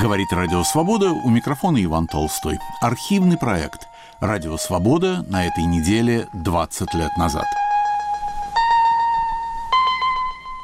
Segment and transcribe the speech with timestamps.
[0.00, 2.60] Говорит Радио Свобода, у микрофона Иван Толстой.
[2.80, 3.88] Архивный проект
[4.20, 7.46] «Радио Свобода» на этой неделе 20 лет назад.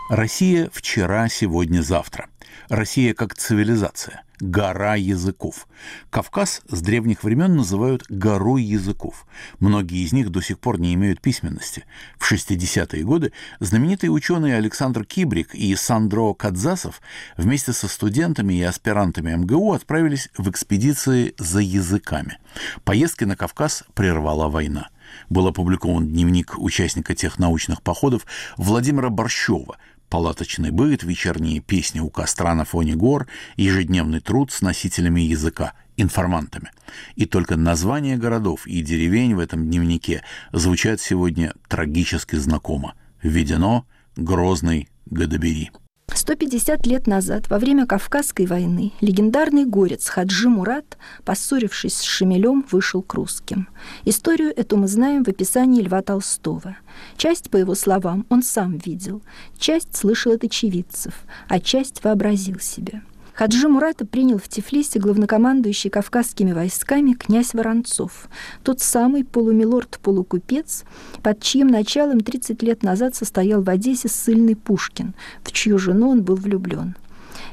[0.09, 2.29] Россия вчера, сегодня, завтра.
[2.69, 5.69] Россия как цивилизация, гора языков.
[6.11, 9.27] Кавказ с древних времен называют горой языков.
[9.59, 11.85] Многие из них до сих пор не имеют письменности.
[12.17, 17.01] В 60-е годы знаменитые ученые Александр Кибрик и Сандро Кадзасов
[17.37, 22.39] вместе со студентами и аспирантами МГУ отправились в экспедиции за языками.
[22.85, 24.89] Поездки на Кавказ прервала война
[25.29, 28.27] был опубликован дневник участника тех научных походов
[28.57, 29.77] Владимира Борщева,
[30.15, 36.71] палаточный быт, вечерние песни у костра на фоне гор, ежедневный труд с носителями языка, информантами.
[37.17, 42.95] И только названия городов и деревень в этом дневнике звучат сегодня трагически знакомо.
[43.25, 45.73] Введено Грозный Гадабери.
[46.15, 53.03] 150 лет назад, во время Кавказской войны, легендарный горец Хаджи Мурат, поссорившись с Шемелем, вышел
[53.03, 53.69] к русским.
[54.05, 56.77] Историю эту мы знаем в описании Льва Толстого.
[57.17, 59.23] Часть, по его словам, он сам видел,
[59.59, 61.15] часть слышал от очевидцев,
[61.49, 63.03] а часть вообразил себе–
[63.35, 68.29] Хаджи Мурата принял в Тифлисе главнокомандующий кавказскими войсками князь Воронцов,
[68.63, 70.85] тот самый полумилорд-полукупец,
[71.21, 76.23] под чьим началом 30 лет назад состоял в Одессе ссыльный Пушкин, в чью жену он
[76.23, 76.95] был влюблен.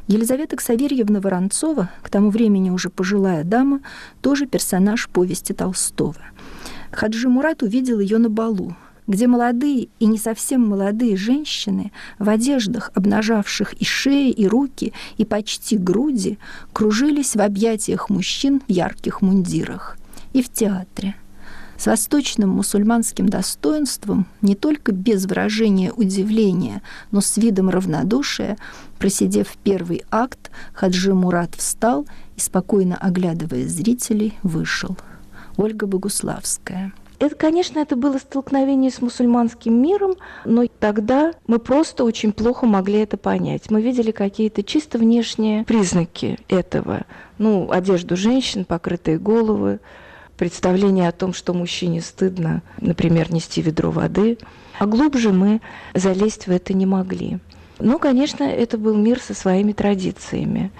[0.07, 3.81] Елизавета Ксаверьевна Воронцова, к тому времени уже пожилая дама,
[4.21, 6.21] тоже персонаж повести Толстого.
[6.91, 8.75] Хаджи Мурат увидел ее на балу,
[9.11, 15.25] где молодые и не совсем молодые женщины в одеждах, обнажавших и шеи, и руки, и
[15.25, 16.39] почти груди,
[16.71, 19.97] кружились в объятиях мужчин в ярких мундирах.
[20.31, 21.15] И в театре.
[21.77, 28.57] С восточным мусульманским достоинством, не только без выражения удивления, но с видом равнодушия,
[28.97, 34.95] просидев первый акт, Хаджи Мурат встал и, спокойно оглядывая зрителей, вышел.
[35.57, 42.31] Ольга Богуславская– это, конечно, это было столкновение с мусульманским миром, но тогда мы просто очень
[42.31, 43.69] плохо могли это понять.
[43.69, 47.03] Мы видели какие-то чисто внешние признаки этого.
[47.37, 49.79] Ну, одежду женщин, покрытые головы,
[50.35, 54.39] представление о том, что мужчине стыдно, например, нести ведро воды.
[54.79, 55.61] А глубже мы
[55.93, 57.37] залезть в это не могли.
[57.77, 60.71] Ну, конечно, это был мир со своими традициями.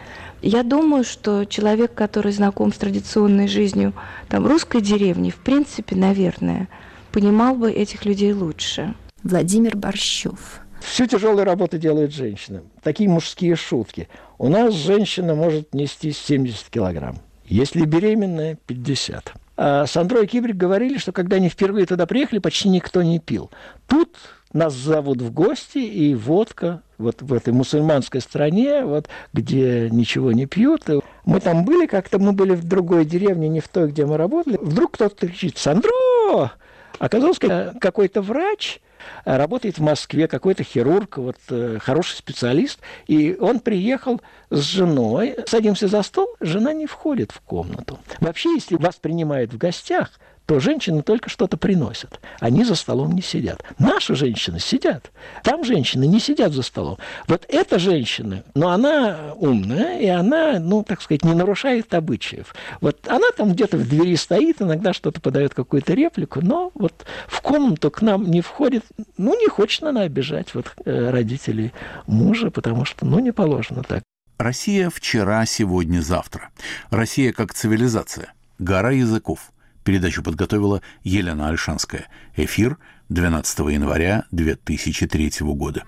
[0.42, 3.94] Я думаю, что человек, который знаком с традиционной жизнью
[4.28, 6.68] там, русской деревни, в принципе, наверное,
[7.12, 8.96] понимал бы этих людей лучше.
[9.24, 10.62] Владимир Борщев.
[10.82, 12.64] Всю тяжелую работу делает женщина.
[12.82, 14.08] Такие мужские шутки.
[14.40, 17.20] У нас женщина может нести 70 килограмм.
[17.46, 19.34] Если беременная, 50.
[19.58, 23.52] А Сандро и Кибрик говорили, что когда они впервые туда приехали, почти никто не пил.
[23.88, 24.18] Тут
[24.54, 30.46] нас зовут в гости, и водка вот в этой мусульманской стране, вот, где ничего не
[30.46, 30.84] пьют.
[31.26, 34.58] Мы там были как-то, мы были в другой деревне, не в той, где мы работали.
[34.62, 36.52] Вдруг кто-то кричит «Сандро!»
[37.00, 38.80] Оказалось, какой-то врач
[39.26, 45.88] работает в Москве, какой-то хирург, вот, э, хороший специалист, и он приехал с женой, садимся
[45.88, 48.00] за стол, жена не входит в комнату.
[48.20, 50.12] Вообще, если вас принимают в гостях–
[50.46, 52.20] то женщины только что-то приносят.
[52.40, 53.64] Они за столом не сидят.
[53.80, 55.12] Наши женщины сидят.
[55.44, 56.98] Там женщины не сидят за столом.
[57.28, 62.54] Вот эта женщина, но она умная, и она, ну, так сказать, не нарушает обычаев.
[62.82, 67.42] Вот она там где-то в двери стоит, иногда что-то подает какую-то реплику, но вот в
[67.42, 68.84] комнату к нам не входит,
[69.18, 71.72] ну, не хочет она обижать вот э, родителей
[72.08, 74.04] мужа, потому что, ну, не положено так.
[74.38, 76.50] Россия вчера, сегодня, завтра.
[76.90, 78.34] Россия как цивилизация.
[78.60, 79.52] Гора языков–
[79.84, 82.08] Передачу подготовила Елена Альшанская.
[82.36, 82.78] Эфир
[83.10, 85.84] 12 января 2003 года.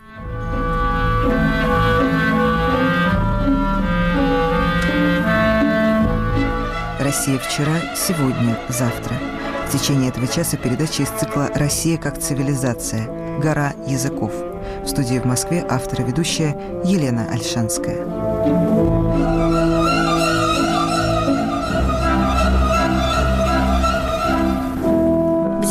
[7.00, 9.16] Россия вчера, сегодня, завтра.
[9.68, 13.40] В течение этого часа передача из цикла «Россия как цивилизация.
[13.40, 14.34] Гора языков».
[14.84, 16.56] В студии в Москве автор и ведущая
[16.86, 18.93] Елена Альшанская.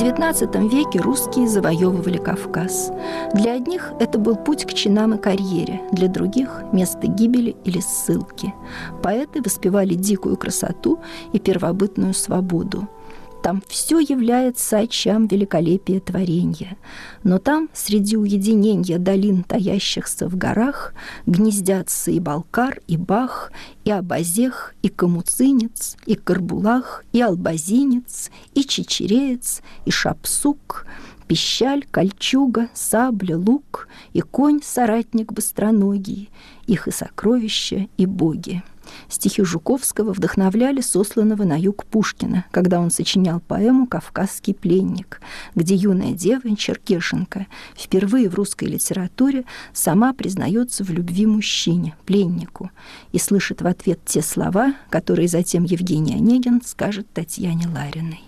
[0.02, 2.90] XIX веке русские завоевывали Кавказ.
[3.34, 8.52] Для одних это был путь к чинам и карьере, для других– место гибели или ссылки.
[9.00, 10.98] Поэты воспевали дикую красоту
[11.32, 12.88] и первобытную свободу–
[13.42, 16.76] там все является очам великолепия творения.
[17.24, 20.94] Но там, среди уединения долин, таящихся в горах,
[21.26, 23.52] гнездятся и Балкар, и Бах,
[23.84, 30.86] и Абазех, и Камуцинец, и Карбулах, и Албазинец, и Чечереец, и Шапсук,
[31.26, 36.30] пищаль, кольчуга, сабля, лук, и конь, соратник быстроногий,
[36.66, 38.62] их и сокровища, и боги.
[39.08, 45.20] Стихи Жуковского вдохновляли сосланного на юг Пушкина, когда он сочинял поэму «Кавказский пленник»,
[45.54, 47.46] где юная дева Черкешенко
[47.76, 52.70] впервые в русской литературе сама признается в любви мужчине, пленнику,
[53.12, 58.22] и слышит в ответ те слова, которые затем Евгений Онегин скажет Татьяне Лариной.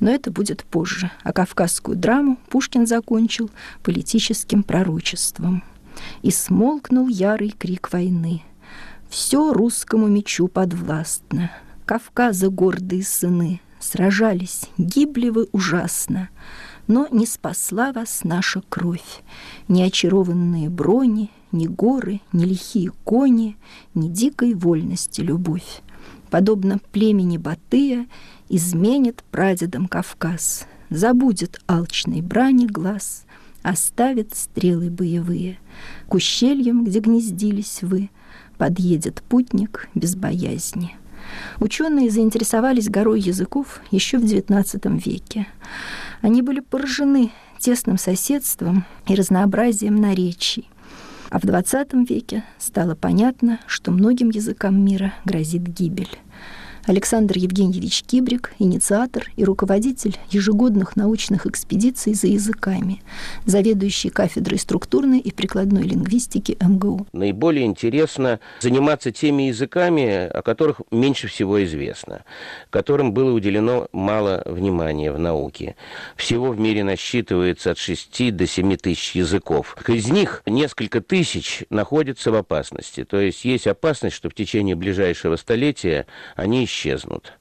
[0.00, 3.50] Но это будет позже, а кавказскую драму Пушкин закончил
[3.82, 5.62] политическим пророчеством.
[6.20, 8.42] «И смолкнул ярый крик войны–
[9.08, 11.50] все русскому мечу подвластно.
[11.84, 16.28] Кавказа гордые сыны сражались, гибли вы ужасно.
[16.88, 19.22] Но не спасла вас наша кровь,
[19.68, 23.56] ни очарованные брони, ни горы, ни лихие кони,
[23.94, 25.82] ни дикой вольности любовь.
[26.30, 28.06] Подобно племени Батыя
[28.48, 33.24] изменит прадедом Кавказ, забудет алчной брани глаз,
[33.62, 35.58] оставит стрелы боевые.
[36.08, 38.10] К ущельям, где гнездились вы,
[38.58, 40.96] подъедет путник без боязни.
[41.58, 45.46] Ученые заинтересовались горой языков еще в XIX веке.
[46.20, 50.68] Они были поражены тесным соседством и разнообразием наречий.
[51.30, 56.18] А в XX веке стало понятно, что многим языкам мира грозит гибель.
[56.86, 63.02] Александр Евгеньевич Кибрик, инициатор и руководитель ежегодных научных экспедиций за языками,
[63.44, 67.08] заведующий кафедрой структурной и прикладной лингвистики МГУ.
[67.12, 72.22] Наиболее интересно заниматься теми языками, о которых меньше всего известно,
[72.70, 75.74] которым было уделено мало внимания в науке.
[76.14, 79.76] Всего в мире насчитывается от 6 до 7 тысяч языков.
[79.88, 83.04] Из них несколько тысяч находятся в опасности.
[83.04, 86.06] То есть есть опасность, что в течение ближайшего столетия
[86.36, 87.32] они исчезнут.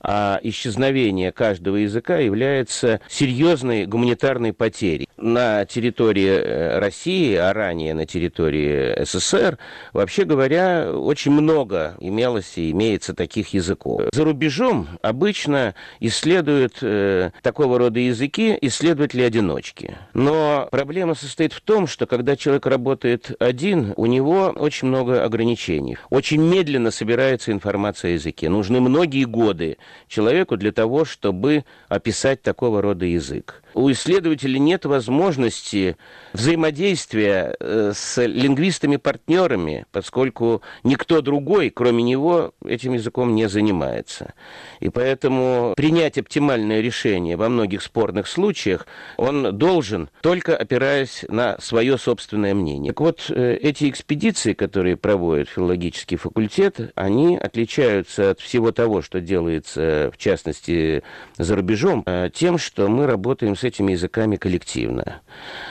[0.00, 5.08] А исчезновение каждого языка является серьезной гуманитарной потерей.
[5.16, 9.58] На территории э, России, а ранее на территории СССР,
[9.92, 14.02] вообще говоря, очень много имелось и имеется таких языков.
[14.12, 19.96] За рубежом обычно исследуют э, такого рода языки исследователи-одиночки.
[20.14, 25.96] Но проблема состоит в том, что когда человек работает один, у него очень много ограничений.
[26.10, 28.48] Очень медленно собирается информация о языке.
[28.48, 29.61] Нужны многие годы
[30.08, 33.62] человеку для того, чтобы описать такого рода язык.
[33.74, 35.96] У исследователя нет возможности
[36.32, 44.34] взаимодействия э, с лингвистами-партнерами, поскольку никто другой, кроме него, этим языком не занимается.
[44.80, 48.86] И поэтому принять оптимальное решение во многих спорных случаях
[49.16, 52.92] он должен, только опираясь на свое собственное мнение.
[52.92, 59.20] Так вот, э, эти экспедиции, которые проводит филологический факультет, они отличаются от всего того, что
[59.42, 61.02] делается, в частности,
[61.36, 65.20] за рубежом, э, тем, что мы работаем с этими языками коллективно.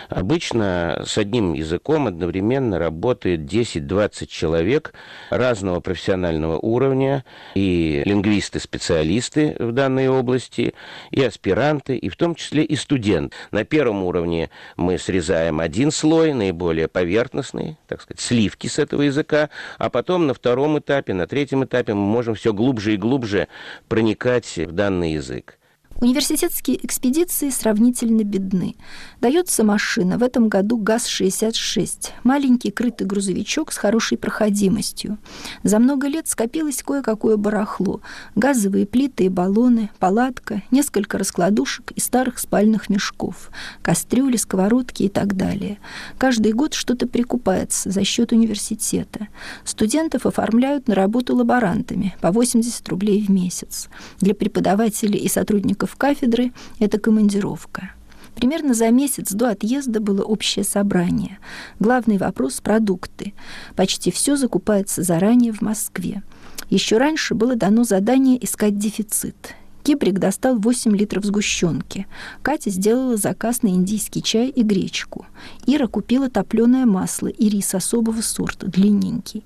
[0.10, 4.94] Обычно с одним языком одновременно работает 10-20 человек
[5.30, 7.24] разного профессионального уровня,
[7.56, 10.74] и лингвисты-специалисты в данной области,
[11.12, 13.34] и аспиранты, и в том числе и студент.
[13.52, 19.50] На первом уровне мы срезаем один слой, наиболее поверхностный, так сказать, сливки с этого языка,
[19.78, 23.48] а потом на втором этапе, на третьем этапе мы можем все глубже и глубже
[23.88, 25.58] проникать в данный язык.
[26.02, 28.76] Университетские экспедиции сравнительно бедны.
[29.22, 35.20] Дается машина, в этом году ГАЗ-66, маленький крытый грузовичок с хорошей проходимостью.
[35.62, 38.02] За много лет скопилось кое-какое барахло.
[38.34, 43.52] Газовые плиты и баллоны, палатка, несколько раскладушек и старых спальных мешков,
[43.84, 45.78] кастрюли, сковородки и так далее.
[46.18, 49.28] Каждый год что-то прикупается за счет университета.
[49.64, 53.88] Студентов оформляют на работу лаборантами по 80 рублей в месяц.
[54.20, 57.92] Для преподавателей и сотрудников сотрудников кафедры– это командировка.
[58.36, 61.38] Примерно за месяц до отъезда было общее собрание.
[61.80, 63.34] Главный вопрос– продукты.
[63.76, 66.24] Почти все закупается заранее в Москве.
[66.70, 69.56] Еще раньше было дано задание искать дефицит.
[69.84, 72.06] Кибрик достал 8 литров сгущенки.
[72.44, 75.26] Катя сделала заказ на индийский чай и гречку.
[75.68, 79.44] Ира купила топленое масло и рис особого сорта, длинненький.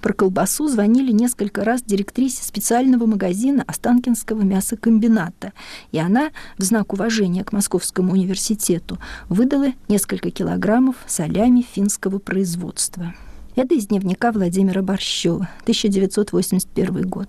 [0.00, 5.52] Про колбасу звонили несколько раз директрисе специального магазина Останкинского мясокомбината,
[5.90, 13.14] и она, в знак уважения к Московскому университету, выдала несколько килограммов солями финского производства.
[13.56, 17.28] Это из дневника Владимира Борщева, 1981 год.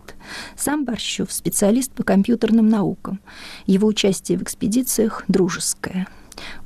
[0.55, 3.19] Сам Борщев– специалист по компьютерным наукам.
[3.65, 6.07] Его участие в экспедициях дружеское.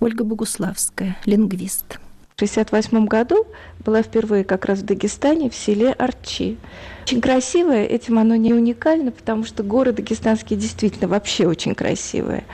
[0.01, 1.98] Ольга Богуславская, лингвист.
[2.34, 3.46] В 1968 году
[3.86, 6.58] была впервые как раз в Дагестане, в селе Арчи.
[7.04, 12.46] Очень красивое, этим оно не уникально, потому что горы дагестанские действительно вообще очень красивые.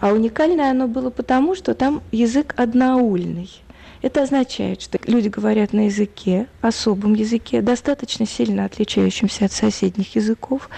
[0.00, 3.48] А уникальное оно было потому, что там язык одноульный.
[4.02, 10.68] Это означает, что люди говорят на языке, особом языке, достаточно сильно отличающемся от соседних языков,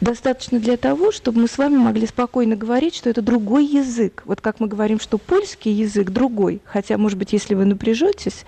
[0.00, 4.22] достаточно для того, чтобы мы с вами могли спокойно говорить, что это другой язык.
[4.26, 8.44] Вот как мы говорим, что польский язык другой, хотя, может быть, если вы напряжетесь,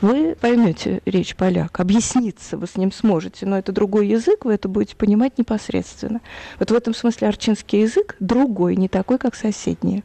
[0.00, 4.68] вы поймете речь поляк, объясниться вы с ним сможете, но это другой язык, вы это
[4.68, 6.20] будете понимать непосредственно.
[6.58, 10.02] Вот в этом смысле арчинский язык другой, не такой, как соседние.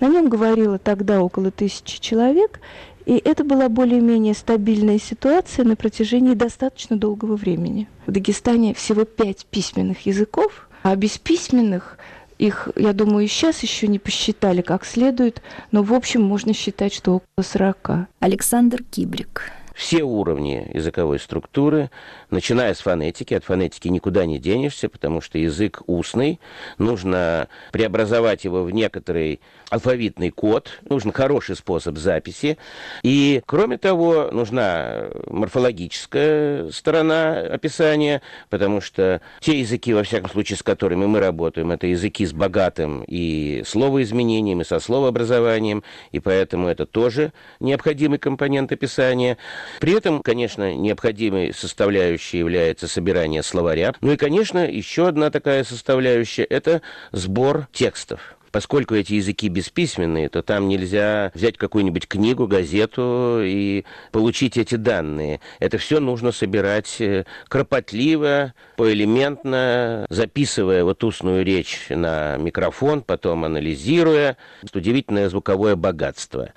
[0.00, 2.60] На нем говорило тогда около тысячи человек,
[3.06, 7.88] и это была более-менее стабильная ситуация на протяжении достаточно долгого времени.
[8.06, 11.98] В Дагестане всего пять письменных языков, а без письменных
[12.38, 15.42] их, я думаю, сейчас еще не посчитали как следует,
[15.72, 18.08] но в общем можно считать, что около 40.
[18.18, 19.52] Александр Кибрик.
[19.74, 21.90] Все уровни языковой структуры,
[22.30, 23.32] начиная с фонетики.
[23.32, 26.38] От фонетики никуда не денешься, потому что язык устный.
[26.76, 32.58] Нужно преобразовать его в некоторый алфавитный код, нужен хороший способ записи.
[33.02, 40.62] И, кроме того, нужна морфологическая сторона описания, потому что те языки, во всяком случае, с
[40.62, 46.84] которыми мы работаем, это языки с богатым и словоизменением, и со словообразованием, и поэтому это
[46.84, 49.38] тоже необходимый компонент описания.
[49.78, 53.94] При этом, конечно, необходимой составляющей является собирание словаря.
[54.00, 58.36] Ну и, конечно, еще одна такая составляющая– это сбор текстов.
[58.52, 65.40] Поскольку эти языки бесписьменные, то там нельзя взять какую-нибудь книгу, газету и получить эти данные.
[65.60, 74.38] Это все нужно собирать э, кропотливо, поэлементно, записывая вот устную речь на микрофон, потом анализируя.
[74.72, 76.54] Удивительное звуковое богатство.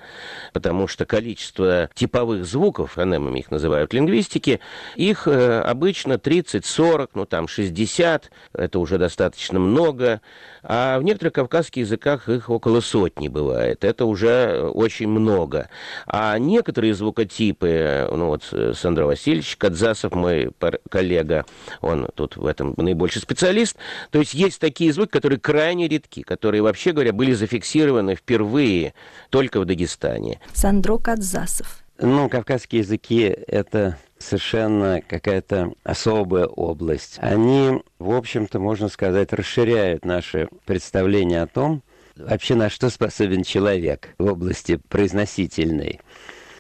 [0.53, 4.61] Потому что количество типовых звуков, фонемами их называют в лингвистике,
[4.95, 10.21] их э, обычно 30-40, ну там 60, это уже достаточно много.
[10.63, 13.83] А в некоторых кавказских языках их около сотни бывает.
[13.83, 15.67] Это уже очень много.
[16.07, 20.51] А некоторые звукотипы, ну вот э, Сандра Васильевич Кадзасов, мой
[20.89, 21.45] коллега,
[21.81, 23.75] он тут в этом наибольший специалист,
[24.11, 28.93] то есть есть такие звуки, которые крайне редки, которые, вообще говоря, были зафиксированы впервые
[29.29, 30.39] только в Дагестане.
[30.53, 31.83] Сандро Кадзасов.
[31.99, 37.17] Ну, кавказские языки— это совершенно какая-то особая область.
[37.19, 41.83] Они, в общем-то, можно сказать, расширяют наше представление о том,
[42.15, 45.99] вообще на что способен человек в области произносительной.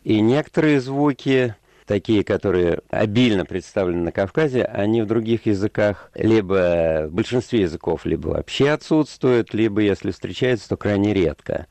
[0.03, 1.55] И некоторые звуки,
[1.85, 8.29] такие, которые обильно представлены на Кавказе, они в других языках либо в большинстве языков либо
[8.29, 11.67] вообще отсутствуют, либо, если встречаются, то крайне редко,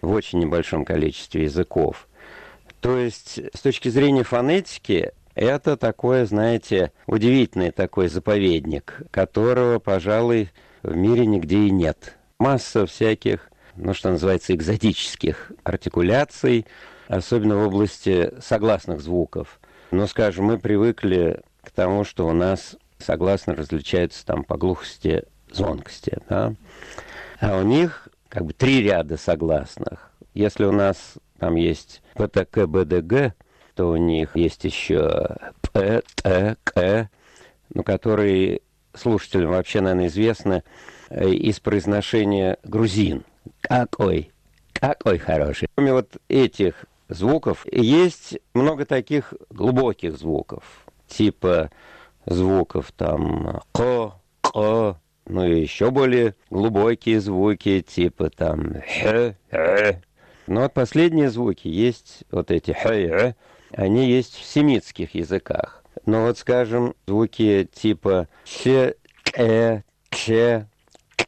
[0.00, 2.08] в очень небольшом количестве языков.
[2.80, 10.50] То есть, с точки зрения фонетики, это такое, знаете, удивительный такой заповедник, которого, пожалуй,
[10.82, 12.16] в мире нигде и нет.
[12.38, 16.66] Масса всяких, ну, что называется, экзотических артикуляций,
[17.08, 19.60] особенно в области согласных звуков.
[19.90, 26.18] Но, скажем, мы привыкли к тому, что у нас согласно различаются там по глухости, звонкости,
[26.28, 26.54] да?
[27.40, 30.10] А у них как бы три ряда согласных.
[30.34, 33.34] Если у нас там есть ПТК, БДГ,
[33.74, 35.36] что у них есть еще
[35.72, 37.10] П, Т,
[37.72, 38.60] ну, которые
[38.94, 40.62] слушателям вообще, наверное, известны
[41.10, 43.24] э, из произношения грузин.
[43.60, 44.30] Какой,
[44.72, 45.68] какой хороший.
[45.74, 51.70] Кроме вот этих звуков, есть много таких глубоких звуков, типа
[52.26, 60.00] звуков там ко, ко, ну и еще более глубокие звуки, типа там х, х.
[60.46, 63.34] Но вот последние звуки есть вот эти х,
[63.72, 65.82] они есть в семитских языках.
[66.06, 68.94] Но вот, скажем, звуки типа ч,
[69.36, 69.80] э,
[70.10, 70.66] ч,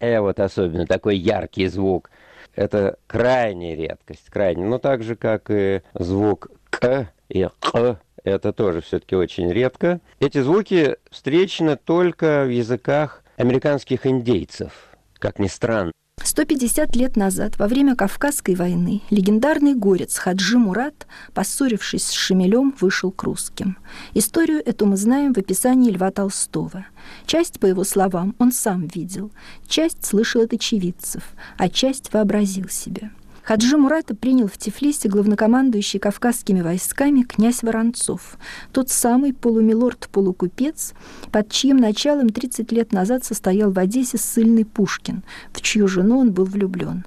[0.00, 2.10] э, вот особенно такой яркий звук,
[2.56, 4.64] это крайняя редкость, крайне.
[4.64, 10.00] Но так же, как и звук к и х, это тоже все-таки очень редко.
[10.18, 15.92] Эти звуки встречены только в языках американских индейцев, как ни странно.
[16.36, 23.10] 150 лет назад, во время Кавказской войны, легендарный горец Хаджи Мурат, поссорившись с Шемелем, вышел
[23.10, 23.78] к русским.
[24.12, 26.84] Историю эту мы знаем в описании Льва Толстого.
[27.26, 29.30] Часть, по его словам, он сам видел,
[29.68, 31.22] часть слышал от очевидцев,
[31.56, 33.10] а часть вообразил себе–
[33.46, 38.38] Хаджи Мурата принял в Тифлисе главнокомандующий кавказскими войсками князь Воронцов,
[38.72, 40.94] тот самый полумилорд-полукупец,
[41.30, 45.22] под чьим началом 30 лет назад состоял в Одессе ссыльный Пушкин,
[45.52, 47.04] в чью жену он был влюблен.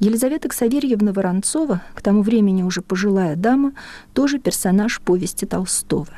[0.00, 3.74] Елизавета Ксаверьевна Воронцова, к тому времени уже пожилая дама,
[4.14, 6.08] тоже персонаж повести Толстого.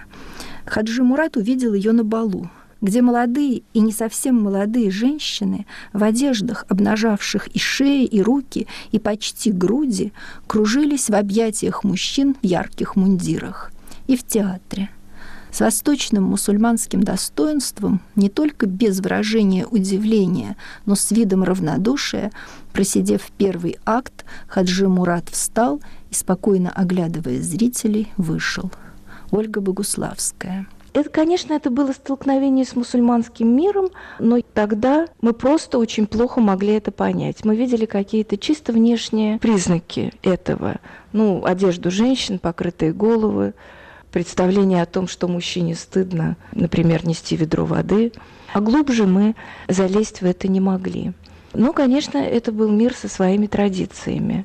[0.67, 2.49] Хаджи Мурат увидел ее на балу,
[2.81, 8.99] где молодые и не совсем молодые женщины в одеждах, обнажавших и шеи, и руки, и
[8.99, 10.13] почти груди,
[10.47, 13.73] кружились в объятиях мужчин в ярких мундирах.
[14.07, 14.91] И в театре.
[15.51, 22.31] С восточным мусульманским достоинством, не только без выражения удивления, но с видом равнодушия,
[22.73, 25.81] просидев первый акт, Хаджи Мурат встал
[26.11, 28.71] и, спокойно оглядывая зрителей, вышел.
[29.31, 30.67] Ольга Богуславская.
[30.99, 36.73] Это, конечно, это было столкновение с мусульманским миром, но тогда мы просто очень плохо могли
[36.73, 37.45] это понять.
[37.45, 40.81] Мы видели какие-то чисто внешние признаки этого.
[41.13, 43.55] Ну, одежду женщин, покрытые головы,
[44.11, 48.11] представление о том, что мужчине стыдно, например, нести ведро воды.
[48.53, 49.37] А глубже мы
[49.69, 51.13] залезть в это не могли.
[51.55, 54.45] Но, конечно, это был мир со своими традициями.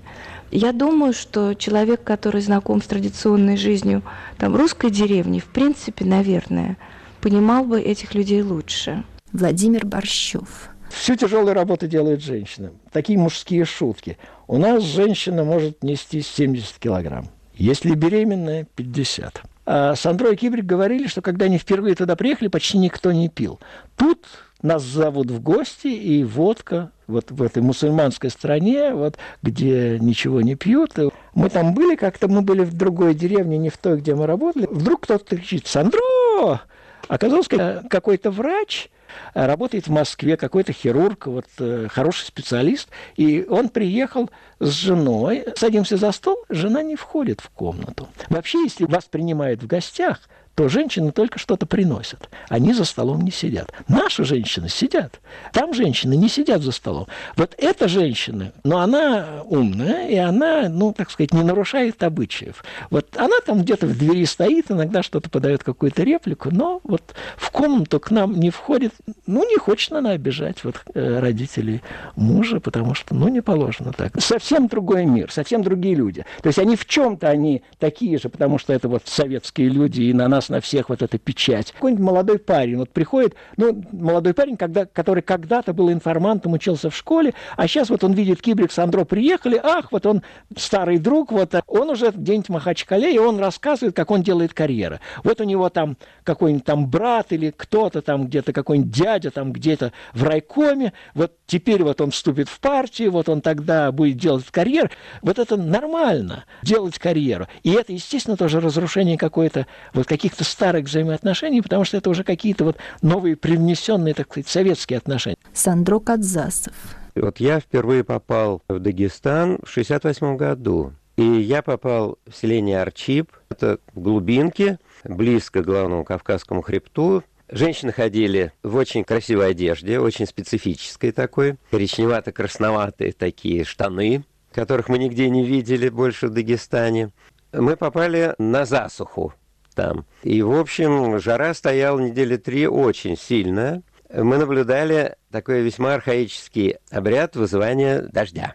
[0.51, 4.03] Я думаю, что человек, который знаком с традиционной жизнью
[4.37, 6.77] там, русской деревни, в принципе, наверное,
[7.21, 9.03] понимал бы этих людей лучше.
[9.31, 10.69] Владимир Борщев.
[10.91, 12.71] Всю тяжелую работу делают женщины.
[12.91, 14.17] Такие мужские шутки.
[14.47, 17.29] У нас женщина может нести 70 килограмм.
[17.55, 19.41] Если беременная, 50.
[19.65, 23.59] А Сандро и Кибрик говорили, что когда они впервые туда приехали, почти никто не пил.
[23.95, 24.27] Тут
[24.63, 30.55] нас зовут в гости, и водка вот в этой мусульманской стране, вот, где ничего не
[30.55, 30.93] пьют.
[31.35, 34.67] Мы там были как-то, мы были в другой деревне, не в той, где мы работали.
[34.71, 36.61] Вдруг кто-то кричит «Сандро!»
[37.09, 38.89] Оказался какой-то врач,
[39.33, 44.29] работает в Москве, какой-то хирург, вот, э, хороший специалист, и он приехал
[44.59, 48.07] с женой, садимся за стол, жена не входит в комнату.
[48.29, 50.19] Вообще, если вас принимают в гостях,
[50.55, 52.29] то женщины только что-то приносят.
[52.47, 53.71] Они за столом не сидят.
[53.87, 55.19] Наши женщины сидят.
[55.51, 57.07] Там женщины не сидят за столом.
[57.35, 62.63] Вот эта женщина, но она умная, и она, ну, так сказать, не нарушает обычаев.
[62.91, 67.49] Вот она там где-то в двери стоит, иногда что-то подает какую-то реплику, но вот в
[67.49, 68.93] комнату к нам не входит,
[69.27, 71.81] ну, не хочет она обижать вот э, родителей
[72.15, 74.13] мужа, потому что, ну, не положено так.
[74.21, 76.25] Совсем другой мир, совсем другие люди.
[76.41, 80.13] То есть они в чем-то они такие же, потому что это вот советские люди, и
[80.13, 81.73] на нас на всех вот эта печать.
[81.73, 86.95] Какой-нибудь молодой парень вот приходит, ну, молодой парень, когда, который когда-то был информантом, учился в
[86.95, 90.23] школе, а сейчас вот он видит Кибрик с Андро приехали, ах, вот он
[90.55, 94.99] старый друг, вот он уже где-нибудь в Махачкале, и он рассказывает, как он делает карьеру.
[95.23, 99.93] Вот у него там какой-нибудь там брат или кто-то там где-то, какой-нибудь дядя там где-то
[100.13, 104.89] в райкоме, вот теперь вот он вступит в партию, вот он тогда будет делать карьеру.
[105.21, 107.47] Вот это нормально, делать карьеру.
[107.63, 112.23] И это, естественно, тоже разрушение какое-то, вот каких каких-то старых взаимоотношений, потому что это уже
[112.23, 115.37] какие-то вот новые привнесенные, так сказать, советские отношения.
[115.53, 116.73] Сандро Кадзасов.
[117.15, 120.93] Вот я впервые попал в Дагестан в 68 году.
[121.17, 127.23] И я попал в селение Арчип, это в глубинке, близко к главному Кавказскому хребту.
[127.49, 135.29] Женщины ходили в очень красивой одежде, очень специфической такой, коричневато-красноватые такие штаны, которых мы нигде
[135.29, 137.11] не видели больше в Дагестане.
[137.51, 139.33] Мы попали на засуху
[139.75, 140.05] там.
[140.23, 143.83] И, в общем, жара стояла недели три очень сильная.
[144.13, 148.53] Мы наблюдали такой весьма архаический обряд вызывания дождя.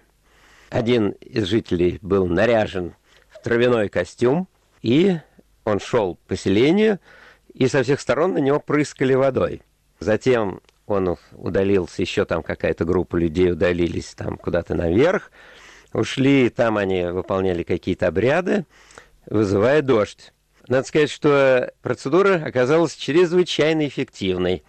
[0.71, 2.95] Один из жителей был наряжен
[3.29, 4.49] в травяной костюм,
[4.83, 5.19] и
[5.65, 7.01] он шел по поселению,
[7.59, 9.63] и со всех сторон на него прыскали водой.
[9.99, 15.33] Затем он удалился, еще там какая-то группа людей удалились там куда-то наверх,
[15.93, 18.65] ушли, там они выполняли какие-то обряды,
[19.27, 20.33] вызывая дождь.
[20.69, 24.63] Надо сказать, что процедура оказалась чрезвычайно эффективной.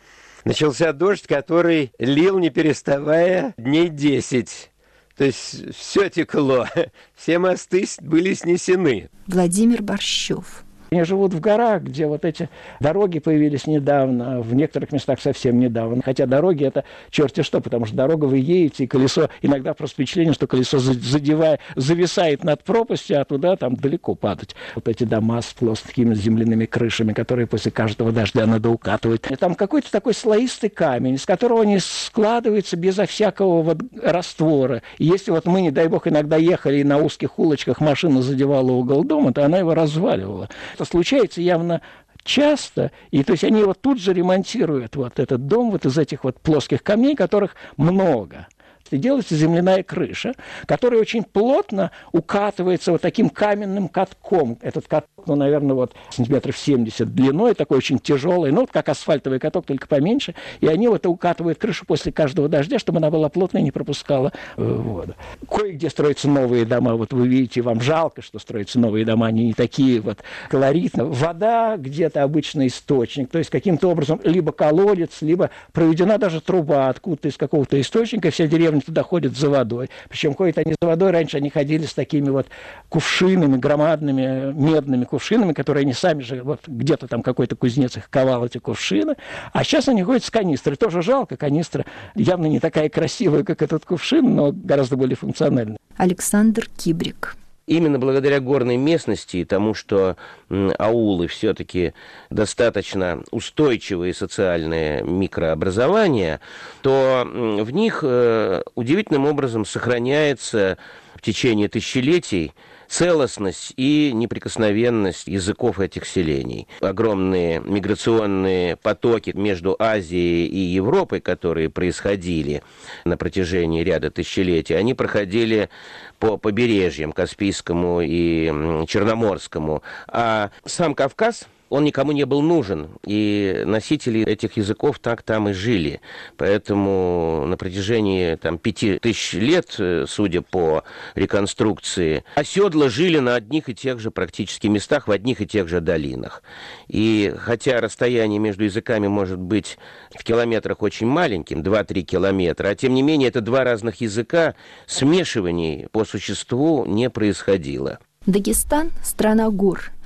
[0.43, 4.71] Начался дождь, который лил не переставая дней 10.
[5.15, 6.65] То есть все текло,
[7.15, 9.09] все мосты были снесены.
[9.27, 10.63] Владимир Борщев.
[10.91, 12.49] Они живут в горах, где вот эти
[12.79, 16.01] дороги появились недавно, в некоторых местах совсем недавно.
[16.03, 20.33] Хотя дороги это черти что, потому что дорога вы едете, и колесо, иногда просто впечатление,
[20.33, 24.55] что колесо задевая, зависает над пропастью, а туда там далеко падать.
[24.73, 29.29] Вот эти дома с плоскими земляными крышами, которые после каждого дождя надо укатывать.
[29.29, 34.81] И там какой-то такой слоистый камень, из которого они складываются безо всякого вот раствора.
[34.97, 38.71] И если вот мы, не дай бог, иногда ехали и на узких улочках машина задевала
[38.71, 41.81] угол дома, то она его разваливала это случается явно
[42.23, 46.23] часто, и то есть они вот тут же ремонтируют вот этот дом вот из этих
[46.23, 48.47] вот плоских камней, которых много.
[48.91, 50.33] И делается земляная крыша,
[50.65, 54.57] которая очень плотно укатывается вот таким каменным катком.
[54.61, 59.39] Этот каток, ну, наверное, вот сантиметров 70 длиной, такой очень тяжелый, ну, вот как асфальтовый
[59.39, 60.35] каток, только поменьше.
[60.61, 64.31] И они вот укатывают крышу после каждого дождя, чтобы она была плотная и не пропускала
[64.57, 65.15] э, воду.
[65.49, 66.95] Кое-где строятся новые дома.
[66.95, 71.05] Вот вы видите, вам жалко, что строятся новые дома, они не такие вот колоритные.
[71.05, 77.27] Вода где-то обычный источник, то есть каким-то образом либо колодец, либо проведена даже труба откуда-то
[77.27, 79.89] из какого-то источника, вся деревня туда ходит за водой.
[80.09, 82.47] Причем ходят они за водой, раньше они ходили с такими вот
[82.89, 88.45] кувшинами, громадными медными кувшинами, которые они сами же, вот где-то там какой-то кузнец их ковал,
[88.45, 89.15] эти кувшины,
[89.53, 90.75] а сейчас они ходят с канистрой.
[90.75, 95.77] Тоже жалко, канистра явно не такая красивая, как этот кувшин, но гораздо более функциональная.
[95.97, 97.35] Александр Кибрик.
[97.69, 100.17] Именно благодаря горной местности и тому, что
[100.49, 101.93] аулы все-таки
[102.31, 106.39] достаточно устойчивые социальные микрообразования,
[106.81, 110.79] то в них э, удивительным образом сохраняется
[111.13, 112.53] в течение тысячелетий
[112.89, 116.67] целостность и неприкосновенность языков этих селений.
[116.81, 122.63] Огромные миграционные потоки между Азией и Европой, которые происходили
[123.05, 125.69] на протяжении ряда тысячелетий, они проходили
[126.17, 129.83] по побережьям Каспийскому и Черноморскому.
[130.07, 135.53] А сам Кавказ– он никому не был нужен, и носители этих языков так там и
[135.53, 136.01] жили.
[136.37, 140.83] Поэтому на протяжении там, пяти тысяч лет, э, судя по
[141.15, 145.79] реконструкции, оседла жили на одних и тех же практически местах, в одних и тех же
[145.79, 146.43] долинах.
[146.87, 149.77] И хотя расстояние между языками может быть
[150.15, 154.55] в километрах очень маленьким, 2-3 километра, а тем не менее это два разных языка,
[154.87, 157.99] смешиваний по существу не происходило.
[158.25, 159.91] Дагестан– страна гор–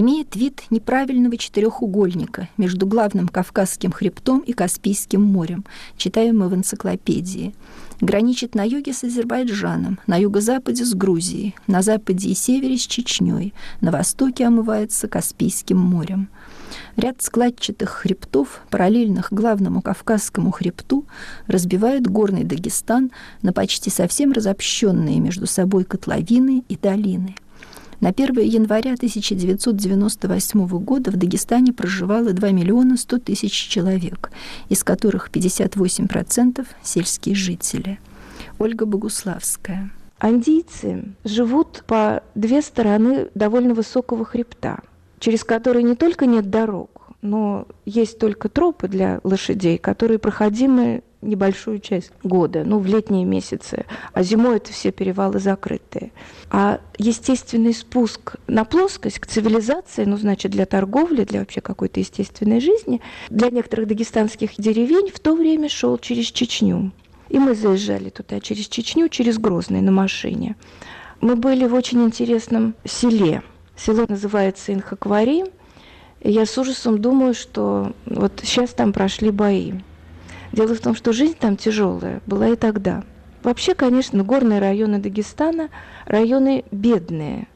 [0.00, 5.64] имеет вид неправильного четырехугольника между главным Кавказским хребтом и Каспийским морем,
[5.96, 7.54] читаем мы в энциклопедии.
[8.00, 13.54] Граничит на юге с Азербайджаном, на юго-западе с Грузией, на западе и севере с Чечней,
[13.80, 16.28] на востоке омывается Каспийским морем.
[16.96, 21.06] Ряд складчатых хребтов, параллельных главному Кавказскому хребту,
[21.46, 27.36] разбивает горный Дагестан на почти совсем разобщенные между собой котловины и долины.
[28.00, 34.30] На 1 января 1998 года в Дагестане проживало 2 миллиона 100 тысяч человек,
[34.68, 37.98] из которых 58%– сельские жители.
[38.58, 39.90] Ольга Богуславская.
[40.18, 44.80] Андийцы живут по две стороны довольно высокого хребта,
[45.18, 51.78] через который не только нет дорог, но есть только тропы для лошадей, которые проходимы небольшую
[51.80, 56.12] часть года, ну, в летние месяцы, а зимой это все перевалы закрытые.
[56.50, 62.60] А естественный спуск на плоскость к цивилизации, ну, значит, для торговли, для вообще какой-то естественной
[62.60, 66.92] жизни, для некоторых дагестанских деревень в то время шел через Чечню.
[67.28, 70.56] И мы заезжали туда через Чечню, через Грозный на машине.
[71.20, 73.42] Мы были в очень интересном селе.
[73.76, 75.44] Село называется Инхаквари.
[76.20, 79.72] И я с ужасом думаю, что вот сейчас там прошли бои.
[80.54, 83.02] Дело в том, что жизнь там тяжелая была и тогда.
[83.42, 85.68] Вообще, конечно, горные районы Дагестана–
[86.06, 87.48] районы бедные.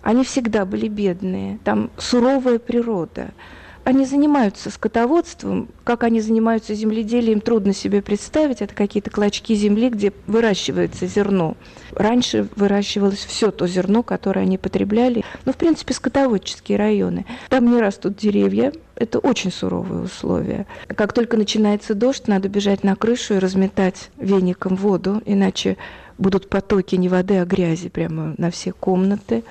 [0.00, 1.58] Они всегда были бедные.
[1.62, 3.32] Там суровая природа–
[3.84, 8.60] они занимаются скотоводством, как они занимаются земледелием, трудно себе представить.
[8.62, 11.56] Это какие-то клочки земли, где выращивается зерно.
[11.92, 15.24] Раньше выращивалось все то зерно, которое они потребляли.
[15.44, 17.24] Ну, в принципе, скотоводческие районы.
[17.48, 20.66] Там не растут деревья, это очень суровые условия.
[20.88, 25.76] Как только начинается дождь, надо бежать на крышу и разметать веником воду, иначе
[26.18, 29.44] будут потоки не воды, а грязи прямо на все комнаты.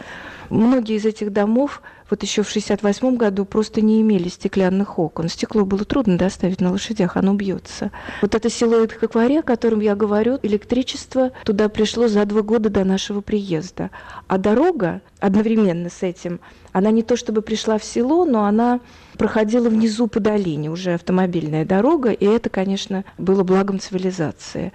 [0.50, 5.30] Многие из этих домов вот еще в 68 году просто не имели стеклянных окон.
[5.30, 7.91] Стекло было трудно доставить на лошадях, оно бьется.
[8.22, 12.84] Вот это село Эдхакваре, о котором я говорю, электричество туда пришло за два года до
[12.84, 13.91] нашего приезда.
[14.28, 16.39] А дорога одновременно с этим,
[16.72, 18.80] она не то чтобы пришла в село, но она
[19.17, 24.74] проходила внизу по долине, уже автомобильная дорога, и это, конечно, было благом цивилизации.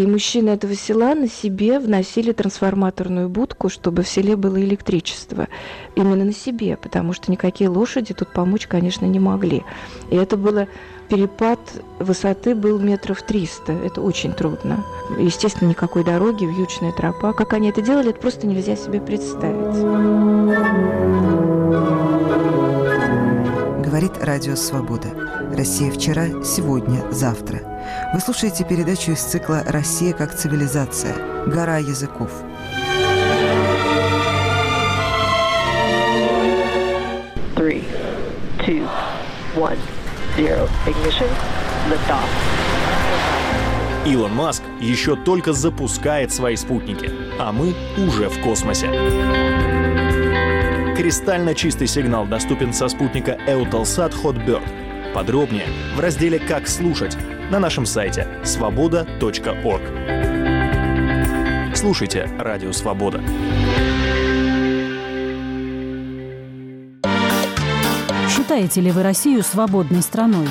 [0.00, 5.46] И мужчины этого села на себе вносили трансформаторную будку, чтобы в селе было электричество.
[5.94, 9.62] Именно на себе, потому что никакие лошади тут помочь, конечно, не могли.
[10.10, 10.68] И это было
[11.10, 11.60] перепад
[11.98, 13.72] высоты был метров 300.
[13.72, 14.82] Это очень трудно.
[15.18, 17.34] Естественно, никакой дороги, вьючная тропа.
[17.34, 19.84] Как они это делали, это просто нельзя себе представить.
[23.84, 25.29] Говорит Радио Свобода.
[25.60, 27.60] Россия вчера, сегодня, завтра.
[28.14, 31.14] Вы слушаете передачу из цикла «Россия как цивилизация.
[31.44, 32.30] Гора языков».
[37.54, 37.84] Three,
[38.60, 38.88] two,
[39.54, 39.76] one,
[40.34, 40.66] zero.
[40.86, 41.28] Ignition.
[41.90, 42.24] Liftoff.
[44.06, 48.86] Илон Маск еще только запускает свои спутники, а мы уже в космосе.
[50.96, 54.79] Кристально чистый сигнал доступен со спутника Eutelsat Hotbird.
[55.14, 57.16] Подробнее в разделе «Как слушать»
[57.50, 59.82] на нашем сайте свобода.орг.
[61.74, 63.20] Слушайте «Радио Свобода».
[68.28, 70.48] Считаете ли вы Россию свободной страной?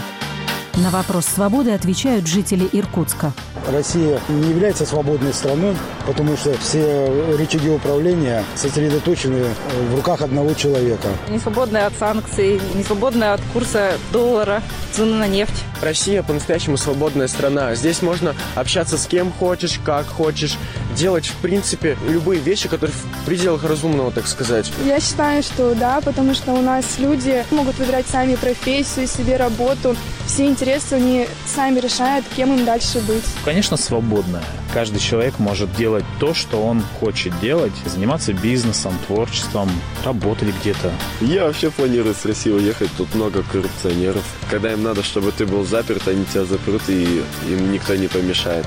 [0.76, 3.32] На вопрос свободы отвечают жители Иркутска.
[3.72, 5.76] Россия не является свободной страной,
[6.10, 9.46] потому что все рычаги управления сосредоточены
[9.92, 11.08] в руках одного человека.
[11.30, 15.64] Не свободная от санкций, не свободная от курса доллара, цены на нефть.
[15.84, 17.76] Россия по-настоящему свободная страна.
[17.76, 20.58] Здесь можно общаться с кем хочешь, как хочешь,
[20.96, 24.72] делать, в принципе, любые вещи, которые в пределах разумного, так сказать.
[24.88, 29.96] Я считаю, что да, потому что у нас люди могут выбирать сами профессию, себе работу.
[30.26, 33.26] Все интересы они сами решают, кем им дальше быть.
[33.46, 34.42] Конечно, свободная.
[34.74, 39.70] Каждый человек может делать то, что он хочет делать, заниматься бизнесом, творчеством,
[40.06, 40.92] работать где-то.
[41.22, 42.90] Я вообще планирую с России уехать.
[42.96, 44.24] Тут много коррупционеров.
[44.50, 48.66] Когда им надо, чтобы ты был заперт, они тебя запрут, и им никто не помешает.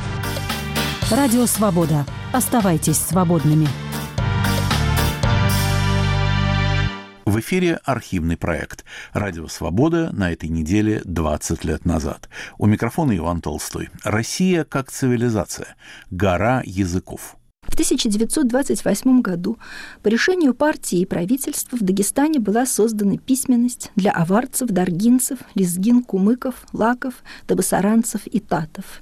[1.11, 2.05] Радио «Свобода».
[2.33, 3.69] Оставайтесь свободными.
[7.33, 12.29] В эфире архивный проект «Радио Свобода» на этой неделе 20 лет назад.
[12.59, 13.88] У микрофона Иван Толстой.
[14.05, 15.68] Россия как цивилизация.
[16.11, 17.38] Гора языков.
[17.62, 19.57] В 1928 году
[20.03, 26.66] по решению партии и правительства в Дагестане была создана письменность для аварцев, даргинцев, лезгин, кумыков,
[26.75, 27.14] лаков,
[27.47, 29.01] табасаранцев и татов.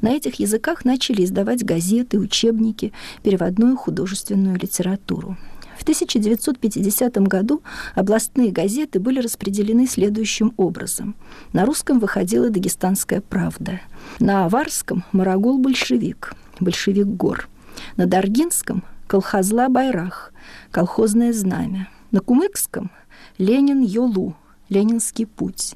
[0.00, 2.92] На этих языках начали издавать газеты, учебники,
[3.24, 5.36] переводную художественную литературу.
[5.82, 7.60] В 1950 году
[7.96, 11.16] областные газеты были распределены следующим образом.
[11.52, 13.80] На русском выходила «Дагестанская правда»,
[14.20, 17.48] на аварском «Марагул-большевик», «Большевик гор»,
[17.96, 20.32] на Даргинском– Колхозла Байрах,
[20.70, 21.88] колхозное знамя.
[22.12, 22.92] На Кумыкском–
[23.38, 24.36] Ленин Йолу,
[24.68, 25.74] Ленинский путь.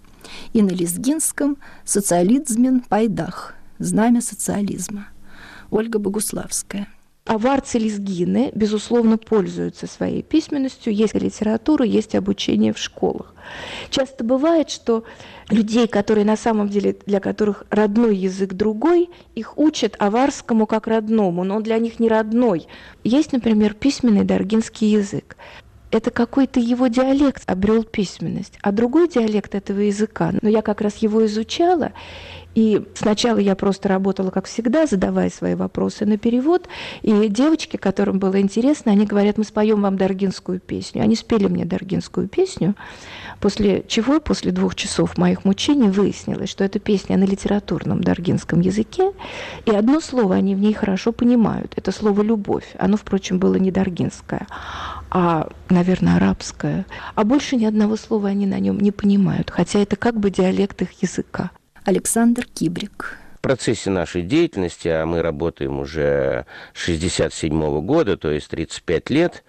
[0.53, 5.09] И на Лезгинском– Социализмен Пайдах, знамя социализма.
[5.73, 6.87] Ольга Богуславская.
[7.27, 10.95] Аварцы лезгины, безусловно, пользуются своей письменностью.
[10.95, 13.35] Есть литература, есть обучение в школах.
[13.91, 15.03] Часто бывает, что
[15.51, 21.43] людей, которые на самом деле, для которых родной язык другой, их учат аварскому как родному,
[21.43, 22.69] но он для них не родной.
[23.03, 25.37] Есть, например, письменный даргинский язык
[25.91, 30.97] это какой-то его диалект обрел письменность, а другой диалект этого языка, но я как раз
[30.97, 31.93] его изучала,
[32.57, 36.67] и сначала я просто работала, как всегда, задавая свои вопросы на перевод.
[37.03, 41.03] И девочки, которым было интересно, они говорят, мы споем вам даргинскую песню.
[41.03, 42.75] Они спели мне даргинскую песню,
[43.41, 49.13] после чего, после двух часов моих мучений, выяснилось, что эта песня на литературном даргинском языке,
[49.67, 51.75] и одно слово они в ней хорошо понимают.
[51.77, 52.75] Это слово «любовь».
[52.79, 54.47] Оно, впрочем, было не даргинское,
[55.11, 56.87] а, наверное, арабское.
[57.17, 60.81] А больше ни одного слова они на нем не понимают, хотя это как бы диалект
[60.81, 61.51] их языка.
[61.87, 63.17] Александр Кибрик.
[63.39, 69.45] В процессе нашей деятельности, а мы работаем уже 67 года, то есть 35 лет,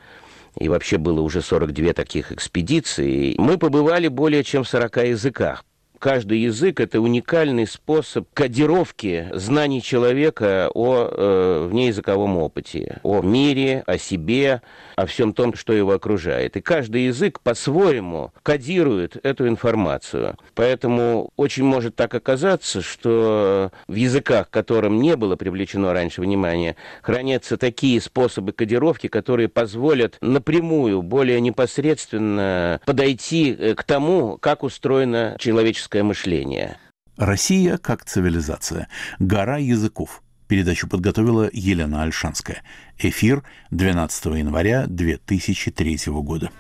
[0.59, 5.65] и вообще было уже 42 таких экспедиции, мы побывали более чем в 40 языках.
[5.99, 13.97] Каждый язык– это уникальный способ кодировки знаний человека о э, внеязыковом опыте, о мире, о
[13.97, 14.61] себе,
[14.95, 16.55] о всем том, что его окружает.
[16.55, 20.37] И каждый язык по-своему кодирует эту информацию.
[20.53, 27.57] Поэтому очень может так оказаться, что в языках, которым не было привлечено раньше внимание, хранятся
[27.57, 35.86] такие способы кодировки, которые позволят напрямую, более непосредственно подойти э, к тому, как устроено человеческое
[35.87, 36.77] критическое мышление.
[37.17, 38.87] Россия как цивилизация.
[39.19, 40.21] Гора языков.
[40.47, 42.63] Передачу подготовила Елена Альшанская.
[42.97, 46.51] Эфир 12 января 2003 года.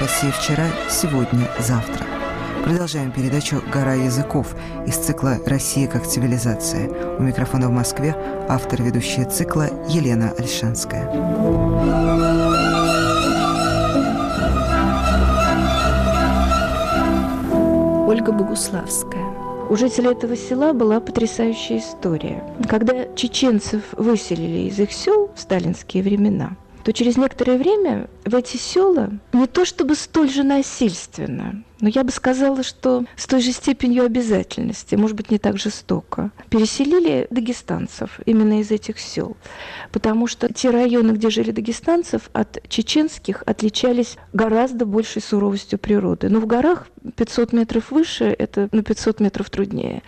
[0.00, 2.11] Россия вчера, сегодня, завтра.
[2.64, 4.54] Продолжаем передачу «Гора языков»
[4.86, 6.88] из цикла «Россия как цивилизация».
[7.18, 8.14] У микрофона в Москве
[8.48, 11.08] автор ведущая цикла Елена Альшанская.
[18.06, 19.24] Ольга Богуславская.
[19.68, 22.44] У жителей этого села была потрясающая история.
[22.68, 28.56] Когда чеченцев выселили из их сел в сталинские времена, то через некоторое время в эти
[28.56, 33.50] села не то чтобы столь же насильственно, но я бы сказала, что с той же
[33.50, 39.36] степенью обязательности, может быть, не так жестоко, переселили дагестанцев именно из этих сел.
[39.90, 46.28] Потому что те районы, где жили дагестанцев, от чеченских отличались гораздо большей суровостью природы.
[46.28, 50.04] Но в горах 500 метров выше это на 500 метров труднее.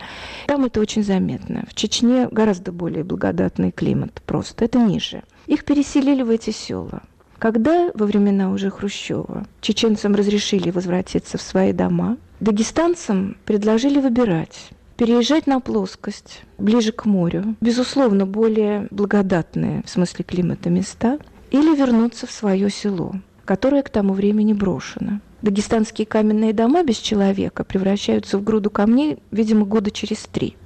[0.47, 1.65] Там это очень заметно.
[1.69, 4.63] В Чечне гораздо более благодатный климат просто.
[4.63, 5.23] Это ниже.
[5.47, 7.03] Их переселили в эти села.
[7.39, 15.45] Когда во времена уже Хрущева чеченцам разрешили возвратиться в свои дома, дагестанцам предложили выбирать переезжать
[15.45, 21.19] на плоскость, ближе к морю, безусловно, более благодатные в смысле климата места,
[21.51, 25.19] или вернуться в свое село, которое к тому времени брошено.
[25.41, 30.55] Дагестанские каменные дома без человека превращаются в груду камней, видимо, года через три–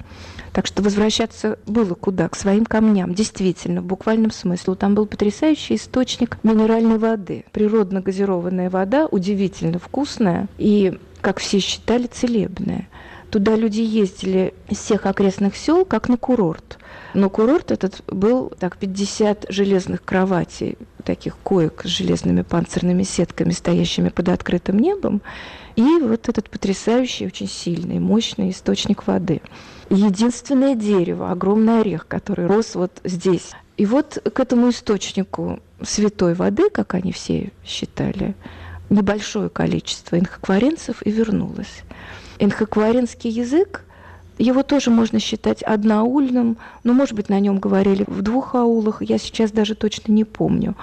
[0.52, 2.30] так что возвращаться было куда?
[2.30, 3.14] К своим камням.
[3.14, 4.76] Действительно, в буквальном смысле.
[4.76, 7.46] Там был потрясающий источник минеральной воды.
[7.52, 12.88] Природно газированная вода, удивительно вкусная и, как все считали, целебная.
[13.30, 16.80] Туда люди ездили из всех окрестных сел, как на курорт.
[17.14, 24.10] Но курорт этот был так 50 железных кроватей, таких коек с железными панцирными сетками, стоящими
[24.10, 25.22] под открытым небом,
[25.76, 29.42] и вот этот потрясающий, очень сильный, мощный источник воды
[29.90, 33.52] единственное дерево, огромный орех, который рос вот здесь.
[33.78, 38.36] И вот к этому источнику святой воды, как они все считали,
[38.90, 41.84] небольшое количество инхакваренцев и вернулось.
[42.40, 43.86] Инхакваренский язык
[44.40, 49.18] его тоже можно считать одноаульным, но, может быть, на нем говорили в двух аулах, я
[49.18, 50.76] сейчас даже точно не помню.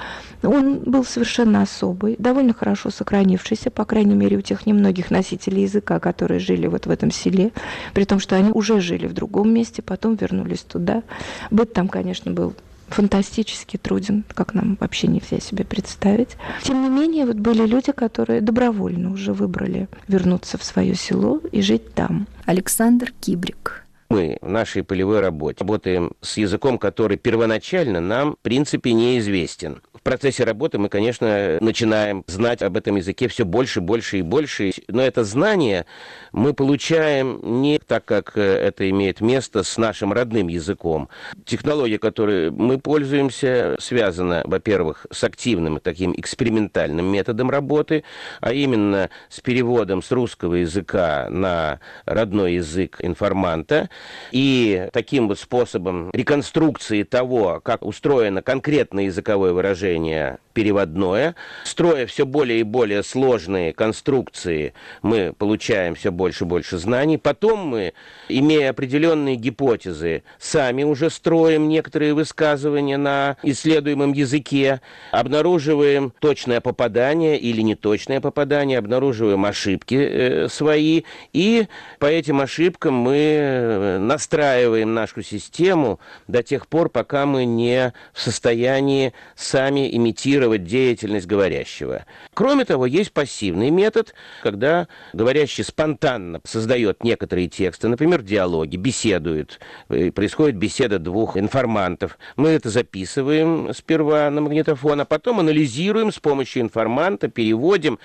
[0.43, 5.99] Он был совершенно особый, довольно хорошо сохранившийся, по крайней мере, у тех немногих носителей языка,
[5.99, 7.53] которые жили вот в этом селе,
[7.95, 11.03] при том, что они уже жили в другом месте, потом вернулись туда.
[11.51, 12.55] Быт там, конечно, был
[12.89, 16.37] фантастически труден, как нам вообще нельзя себе представить.
[16.63, 21.63] Тем не менее, вот были люди, которые добровольно уже выбрали вернуться в свое село и
[21.63, 22.27] жить там.
[22.47, 23.86] Александр Кибрик.
[24.09, 30.45] Мы в нашей полевой работе работаем с языком, который первоначально нам, в принципе, неизвестен процессе
[30.45, 34.73] работы мы, конечно, начинаем знать об этом языке все больше, больше и больше.
[34.87, 35.85] Но это знание
[36.31, 41.09] мы получаем не так, как э, это имеет место с нашим родным языком.
[41.45, 48.05] Технология, которой мы пользуемся, связана, во-первых, с активным таким экспериментальным методом работы,
[48.41, 53.91] а именно с переводом с русского языка на родной язык информанта
[54.33, 61.35] и таким вот способом реконструкции того, как устроено конкретное языковое выражение переводное.
[61.65, 67.19] Строя все более и более сложные конструкции, мы получаем все больше и больше знаний.
[67.19, 67.93] Потом мы,
[68.31, 74.81] имея определенные гипотезы, сами уже строим некоторые высказывания на исследуемом языке,
[75.13, 81.03] обнаруживаем точное попадание или неточное попадание, обнаруживаем ошибки э, свои,
[81.35, 81.67] и
[81.99, 88.23] по этим ошибкам мы э, настраиваем нашу систему до тех пор, пока мы не в
[88.23, 92.05] состоянии сами имитировать деятельность говорящего.
[92.35, 100.57] Кроме того, есть пассивный метод, когда говорящий спонтанно создает некоторые тексты, например, диалоги, беседует, происходит
[100.57, 102.19] беседа двух информантов.
[102.37, 107.99] Мы это записываем сперва на магнитофон, а потом анализируем с помощью информанта, переводим.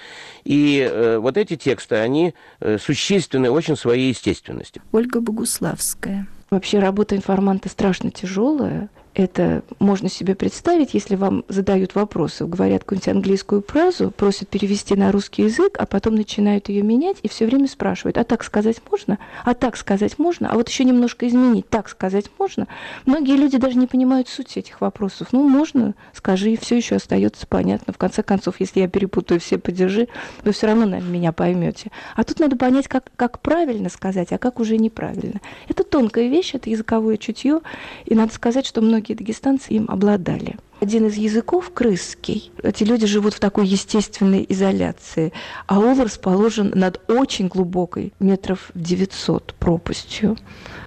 [0.44, 4.82] И э, вот эти тексты, они э, существенны очень своей естественности.
[4.92, 6.28] Ольга Богуславская.
[6.50, 8.90] Вообще работа информанта страшно тяжелая.
[9.14, 15.12] Это можно себе представить, если вам задают вопросы, говорят какую-нибудь английскую фразу, просят перевести на
[15.12, 19.20] русский язык, а потом начинают ее менять и все время спрашивают, а так сказать можно?
[19.44, 20.50] А так сказать можно?
[20.50, 22.68] А вот еще немножко изменить, так сказать можно?
[23.06, 25.30] Многие люди даже не понимают суть этих вопросов.
[25.34, 27.92] Ну, можно, скажи, и все еще остается понятно.
[27.92, 30.08] В конце концов, если я перепутаю все падежи,
[30.46, 31.92] вы все равно, наверное, меня поймете.
[32.16, 35.42] А тут надо понять, как, как правильно сказать, а как уже неправильно.
[35.68, 37.60] Это тонкая вещь, это языковое чутье,
[38.06, 40.58] и надо сказать, что многие многие дагестанцы им обладали.
[40.80, 42.52] Один из языков– крысский.
[42.64, 45.32] Эти люди живут в такой естественной изоляции.
[45.68, 50.38] Аул расположен над очень глубокой, метров 900 пропастью.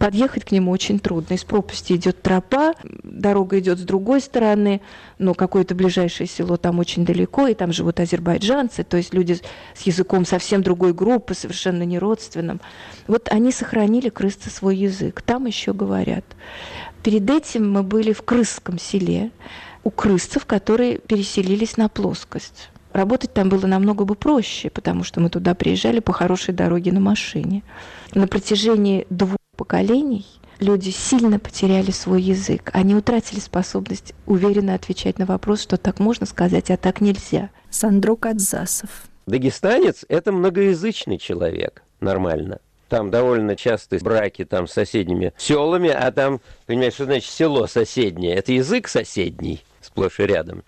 [0.00, 1.34] Подъехать к нему очень трудно.
[1.34, 2.74] Из пропасти идет тропа,
[3.04, 4.80] дорога идет с другой стороны,
[5.18, 9.38] но какое-то ближайшее село там очень далеко, и там живут азербайджанцы, то есть люди
[9.76, 12.60] с языком совсем другой группы, совершенно не родственным.
[13.06, 15.22] Вот они сохранили крысцы свой язык.
[15.22, 16.24] Там еще говорят.
[17.04, 19.30] Перед этим мы были в Крысском селе
[19.84, 22.70] у крысцев, которые переселились на плоскость.
[22.94, 27.00] Работать там было намного бы проще, потому что мы туда приезжали по хорошей дороге на
[27.00, 27.62] машине.
[28.14, 30.24] На протяжении двух поколений
[30.60, 32.70] люди сильно потеряли свой язык.
[32.72, 37.50] Они утратили способность уверенно отвечать на вопрос, что так можно сказать, а так нельзя.
[37.68, 38.88] Сандро Кадзасов.
[39.26, 42.60] Дагестанец– это многоязычный человек, нормально.
[42.94, 48.36] Там довольно часто браки там, с соседними селами, а там, понимаешь, что значит село соседнее?
[48.36, 50.62] Это язык соседний, сплошь и рядом.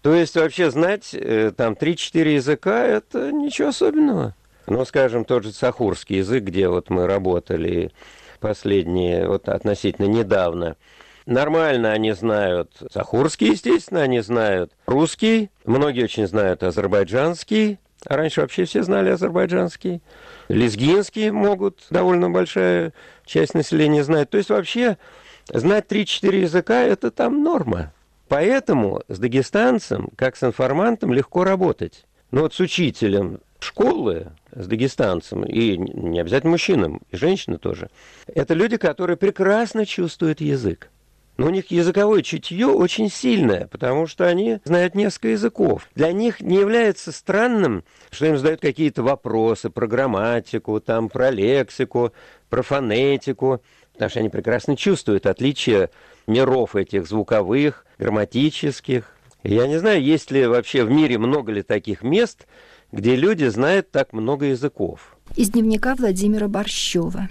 [0.00, 4.36] То есть вообще знать э, там 3-4 языка– это ничего особенного.
[4.68, 7.90] Ну, скажем, тот же сахурский язык, где вот мы работали
[8.38, 10.76] последние, вот относительно недавно.
[11.26, 18.66] Нормально они знают сахурский, естественно, они знают русский, многие очень знают азербайджанский, а раньше вообще
[18.66, 20.00] все знали азербайджанский.
[20.48, 22.92] Лезгинский могут, довольно большая
[23.24, 24.30] часть населения знает.
[24.30, 24.98] То есть вообще
[25.48, 27.92] знать 3-4 языка– это там норма.
[28.28, 32.06] Поэтому с дагестанцем, как с информантом, легко работать.
[32.30, 37.88] Но вот с учителем школы, с дагестанцем, и не обязательно мужчинам, и женщины тоже,
[38.26, 40.90] это люди, которые прекрасно чувствуют язык.
[41.36, 45.88] Но у них языковое чутье очень сильное, потому что они знают несколько языков.
[45.94, 52.12] Для них не является странным, что им задают какие-то вопросы про грамматику, там, про лексику,
[52.48, 53.60] про фонетику,
[53.92, 55.90] потому что они прекрасно чувствуют отличие
[56.26, 59.12] миров этих звуковых, грамматических.
[59.42, 62.46] Я не знаю, есть ли вообще в мире много ли таких мест,
[62.92, 65.16] где люди знают так много языков.
[65.36, 67.28] Из дневника Владимира Борщева.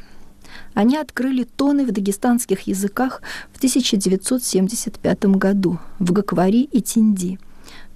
[0.74, 3.22] Они открыли тоны в дагестанских языках
[3.54, 7.40] в 1975 году в Гаквари и Тинди.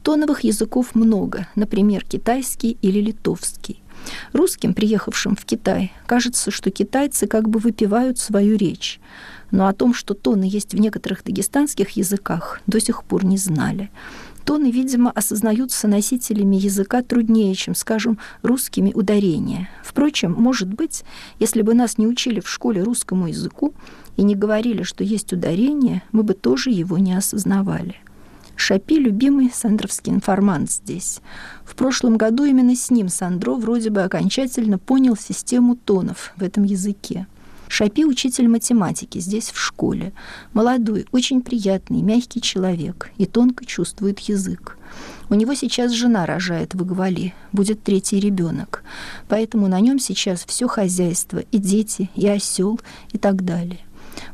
[0.04, 3.82] Тоновых языков много, например, китайский или литовский.
[4.34, 9.00] Русским, приехавшим в Китай, кажется, что китайцы как бы выпивают свою речь.
[9.52, 13.90] Но о том, что тоны есть в некоторых дагестанских языках, до сих пор не знали.
[14.46, 19.70] Тоны, видимо, осознаются носителями языка труднее, чем, скажем, русскими ударения.
[19.84, 21.04] Впрочем, может быть,
[21.40, 23.74] если бы нас не учили в школе русскому языку
[24.18, 27.96] и не говорили, что есть ударение, мы бы тоже его не осознавали.
[28.56, 31.22] Шапи– любимый сандровский информант здесь.
[31.64, 36.66] В прошлом году именно с ним Сандро вроде бы окончательно понял систему тонов в этом
[36.66, 37.26] языке.
[37.70, 40.12] Шапи– учитель математики здесь, в школе.
[40.54, 44.78] Молодой, очень приятный, мягкий человек и тонко чувствует язык.
[45.30, 48.84] У него сейчас жена рожает в Игвали, будет третий ребенок.
[49.28, 53.80] Поэтому на нем сейчас все хозяйство, и дети, и осел, и так далее.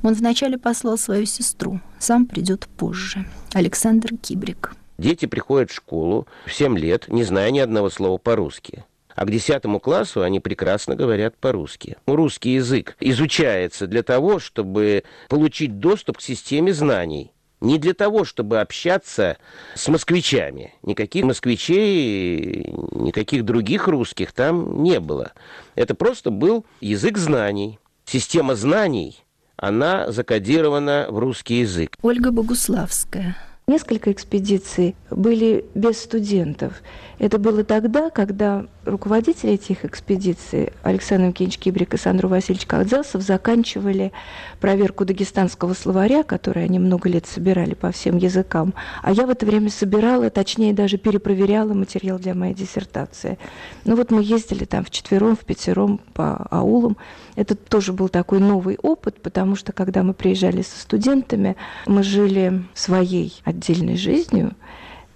[0.02, 3.26] Он вначале послал свою сестру, сам придет позже.
[3.54, 4.74] Александр Кибрик.
[4.98, 8.86] Дети приходят в школу в 7 лет, не зная ни одного слова по-русски.
[9.16, 11.98] А к 10 классу они прекрасно говорят по-русски.
[12.06, 17.32] Русский язык изучается для того, чтобы получить доступ к системе знаний.
[17.62, 19.38] Не для того, чтобы общаться
[19.74, 20.74] с москвичами.
[20.84, 25.32] Никаких москвичей, никаких других русских там не было.
[25.76, 27.80] Это просто был язык знаний.
[28.06, 29.24] Система знаний
[29.56, 31.96] она закодирована в русский язык.
[32.02, 33.38] Ольга Богуславская.
[33.68, 36.74] Несколько экспедиций были без студентов.
[37.18, 44.12] Это было тогда, когда руководители этих экспедиций Александр Евгеньевич Кибрик и Сандру Васильевич Кадзасов заканчивали
[44.60, 48.74] проверку дагестанского словаря, который они много лет собирали по всем языкам.
[49.02, 53.38] А я в это время собирала, точнее даже перепроверяла материал для моей диссертации.
[53.86, 56.98] Ну вот мы ездили там в четвером, в пятером по аулам.
[57.36, 61.56] Это тоже был такой новый опыт, потому что когда мы приезжали со студентами,
[61.86, 64.54] мы жили своей отдельной жизнью,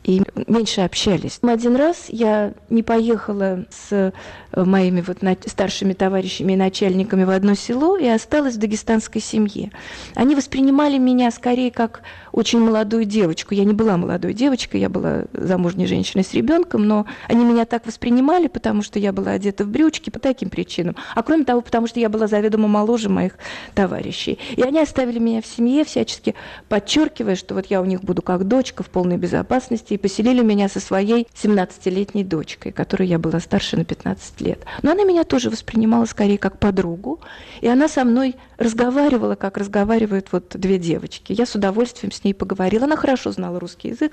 [0.09, 1.39] и меньше общались.
[1.43, 4.11] Один раз я не поехала с э,
[4.55, 9.71] моими вот старшими товарищами и начальниками в одно село и осталась в дагестанской семье.
[10.15, 12.01] Они воспринимали меня скорее как
[12.39, 13.53] очень молодую девочку.
[13.53, 17.85] Я не была молодой девочкой, я была замужней женщиной с ребенком, но они меня так
[17.85, 20.95] воспринимали, потому что я была одета в брючки по таким причинам.
[21.15, 23.33] А кроме того, потому что я была заведомо моложе моих
[23.75, 24.39] товарищей.
[24.55, 26.33] И они оставили меня в семье, всячески
[26.69, 30.69] подчеркивая, что вот я у них буду как дочка в полной безопасности, и поселили меня
[30.69, 34.59] со своей 17-летней дочкой, которой я была старше на 15 лет.
[34.81, 37.19] Но она меня тоже воспринимала скорее как подругу,
[37.59, 41.33] и она со мной разговаривала, как разговаривают вот две девочки.
[41.33, 42.85] Я с удовольствием с ней поговорила.
[42.85, 44.11] Она хорошо знала русский язык,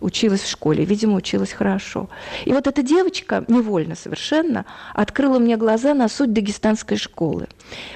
[0.00, 2.08] училась в школе, видимо, училась хорошо.
[2.44, 4.64] И вот эта девочка, невольно совершенно,
[4.94, 7.48] открыла мне глаза на суть дагестанской школы.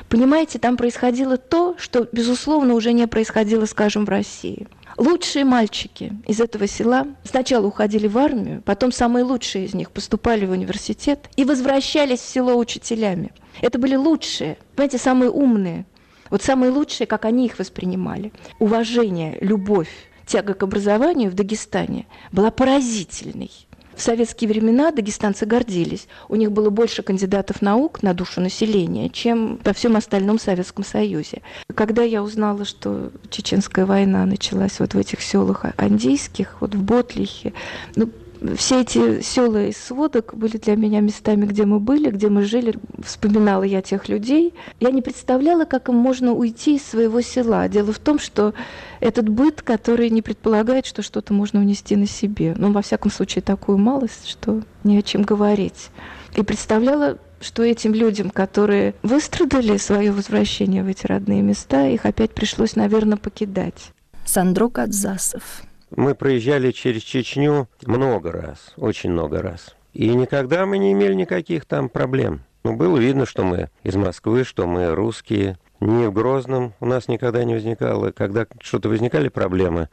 [0.09, 4.67] Понимаете, там происходило то, что, безусловно, уже не происходило, скажем, в России.
[4.97, 10.47] Лучшие мальчики из этого села сначала уходили в армию, потом самые лучшие из них поступали
[10.47, 13.33] в университет и возвращались в село учителями.
[13.61, 15.85] Это были лучшие, понимаете, самые умные,
[16.31, 18.33] вот самые лучшие, как они их воспринимали.
[18.61, 19.91] Уважение, любовь,
[20.27, 23.51] тяга к образованию в Дагестане была поразительной.
[23.97, 26.09] В советские времена дагестанцы гордились.
[26.29, 31.43] У них было больше кандидатов наук на душу населения, чем во всем остальном Советском Союзе.
[31.75, 37.53] Когда я узнала, что чеченская война началась вот в этих селах андийских, вот в Ботлихе,
[37.95, 38.11] ну,
[38.57, 42.75] все эти села из сводок были для меня местами, где мы были, где мы жили.
[43.03, 44.55] Вспоминала я тех людей.
[44.81, 47.69] Я не представляла, как им можно уйти из своего села.
[47.69, 48.55] Дело в том, что
[49.01, 52.55] этот быт, который не предполагает, что что-то можно унести на себе.
[52.57, 55.91] Ну, во всяком случае, такую малость, что не о чем говорить.
[56.37, 62.33] И представляла, что этим людям, которые выстрадали свое возвращение в эти родные места, их опять
[62.33, 63.93] пришлось, наверное, покидать.
[64.25, 65.63] Сандро Кадзасов.
[65.97, 69.77] Мы проезжали через Чечню много раз, очень много раз.
[69.93, 72.43] И никогда мы не имели никаких там проблем.
[72.65, 75.59] Ну, было видно, что мы из Москвы, что мы русские.
[75.81, 78.11] Ни в Грозном у нас никогда не возникало.
[78.11, 79.89] Когда что-то возникали проблемы,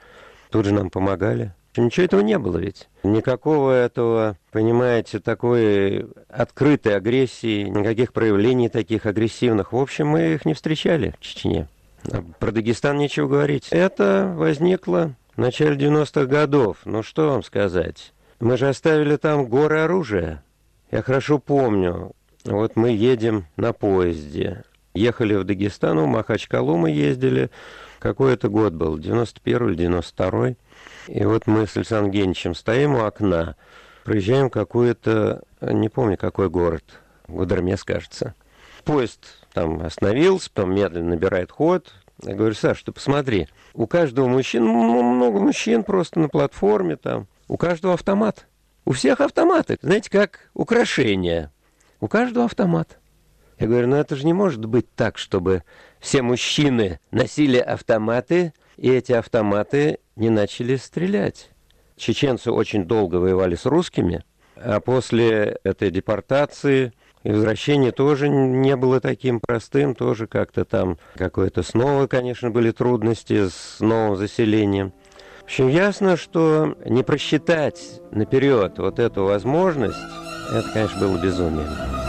[0.49, 1.54] тут же нам помогали.
[1.78, 2.89] Ничего этого не было ведь.
[3.04, 9.72] Никакого этого, понимаете, такой открытой агрессии, никаких проявлений таких агрессивных.
[9.72, 11.68] В общем, мы их не встречали в Чечне.
[12.12, 13.68] А про Дагестан нечего говорить.
[13.70, 16.78] Это возникло начале 90-х годов.
[16.86, 18.14] Ну что вам сказать?
[18.40, 20.44] Мы же оставили там горы оружия.
[20.92, 22.12] Я хорошо помню.
[22.44, 24.64] Вот мы едем на поезде.
[24.94, 27.50] Ехали в Дагестан, в Махачкалу мы ездили.
[28.00, 28.98] Какой это год был?
[28.98, 30.56] 91 или 92
[31.08, 33.56] И вот мы с Александром Геничем стоим у окна.
[34.04, 36.84] Проезжаем какой-то, не помню, какой город.
[37.28, 38.34] Гудермес, кажется.
[38.84, 39.20] Поезд
[39.54, 41.94] там остановился, потом медленно набирает ход.
[42.24, 47.28] Я говорю, Саш, ты посмотри, у каждого мужчины, ну, много мужчин просто на платформе там,
[47.47, 48.47] у каждого автомат.
[48.86, 49.78] У всех автоматы.
[49.82, 51.51] Знаете, как украшение.
[51.99, 52.97] У каждого автомат.
[53.59, 55.63] Я говорю, ну это же не может быть так, чтобы
[55.99, 61.51] все мужчины носили автоматы, и эти автоматы не начали стрелять.
[61.95, 64.24] Чеченцы очень долго воевали с русскими,
[64.55, 66.91] а после этой депортации
[67.24, 73.47] и возвращение тоже не было таким простым, тоже как-то там какое-то снова, конечно, были трудности
[73.47, 74.93] с новым заселением.
[75.41, 79.97] В общем, ясно, что не просчитать наперед вот эту возможность,
[80.49, 82.01] это, конечно, было безумием.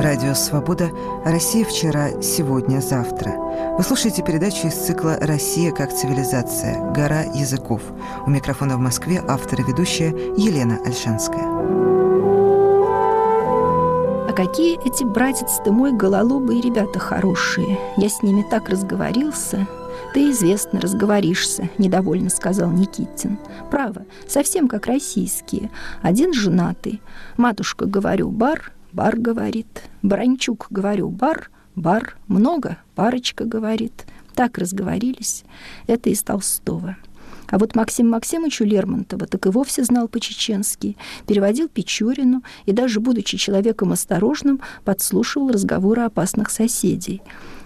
[0.00, 0.90] Радио «Свобода.
[1.26, 3.32] Россия вчера, сегодня, завтра».
[3.76, 6.90] Вы слушаете передачу из цикла «Россия как цивилизация.
[6.92, 7.82] Гора языков».
[8.26, 11.44] У микрофона в Москве автор и ведущая Елена Альшанская.
[14.26, 17.78] А какие эти, братец ты мой, гололобые ребята хорошие.
[17.98, 19.68] Я с ними так разговорился.
[20.14, 23.38] Ты, известно, разговоришься, недовольно сказал Никитин.
[23.70, 25.70] Право, совсем как российские.
[26.00, 27.02] Один женатый.
[27.36, 29.84] Матушка, говорю, бар, бар говорит.
[30.02, 34.06] Бранчук, говорю, бар, бар, много, парочка говорит.
[34.34, 35.44] Так разговорились.
[35.86, 36.96] Это из Толстого.
[37.48, 43.36] А вот Максим Максимовичу Лермонтова так и вовсе знал по-чеченски, переводил Печорину и даже, будучи
[43.36, 47.22] человеком осторожным, подслушивал разговоры опасных соседей.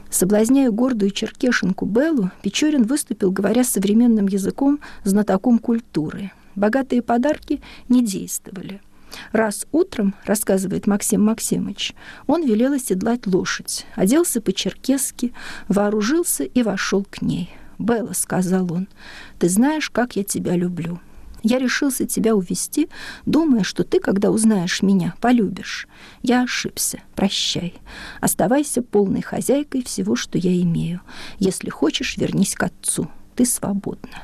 [0.09, 6.33] Соблазняя гордую черкешенку Беллу, Печорин выступил, говоря современным языком, знатоком культуры.
[6.55, 8.81] Богатые подарки не действовали–
[9.33, 11.95] Раз утром, рассказывает Максим Максимович,
[12.27, 15.33] он велел оседлать лошадь, оделся по-черкесски,
[15.69, 17.51] вооружился и вошел к ней.
[17.79, 18.89] «Белла»,— сказал он,—
[19.39, 21.01] «ты знаешь, как я тебя люблю.
[21.43, 22.89] Я решился тебя увести,
[23.27, 25.87] думая, что ты, когда узнаешь меня, полюбишь.
[26.23, 27.01] Я ошибся.
[27.15, 27.75] Прощай.
[28.21, 31.03] Оставайся полной хозяйкой всего, что я имею.
[31.39, 33.11] Если хочешь, вернись к отцу.
[33.37, 34.23] Ты свободна».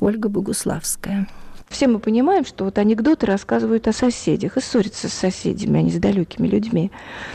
[0.00, 1.28] Ольга Богуславская.
[1.68, 5.90] Все мы понимаем, что вот анекдоты рассказывают о соседях и ссорятся с соседями, а не
[5.90, 6.90] с далекими людьми.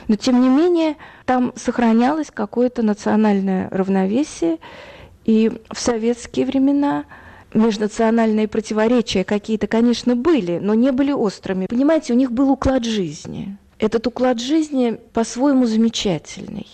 [0.07, 4.57] Но, тем не менее, там сохранялось какое-то национальное равновесие.
[5.25, 7.05] И в советские времена
[7.53, 11.67] межнациональные противоречия какие-то, конечно, были, но не были острыми.
[11.67, 13.57] Понимаете, у них был уклад жизни.
[13.77, 16.67] Этот уклад жизни по-своему замечательный.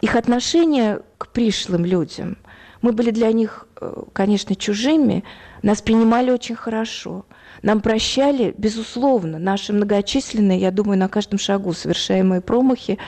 [0.00, 2.36] Их отношение к пришлым людям.
[2.82, 5.24] Мы были для них, э, конечно, чужими,
[5.62, 7.24] нас принимали очень хорошо.
[7.62, 12.98] Нам прощали, безусловно, наши многочисленные, я думаю, на каждом шагу совершаемые промахи.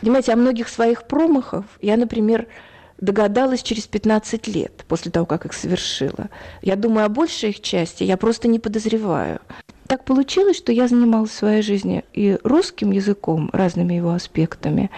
[0.00, 2.48] Понимаете, о многих своих промахах я, например,
[3.00, 6.30] догадалась через 15 лет после того, как их совершила.
[6.62, 9.40] Я думаю, о большей их части я просто не подозреваю.
[9.86, 14.90] Так получилось, что я занималась в своей жизни и русским языком, разными его аспектами,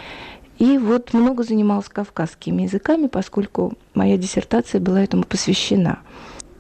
[0.60, 6.00] и вот много занималась кавказскими языками, поскольку моя диссертация была этому посвящена.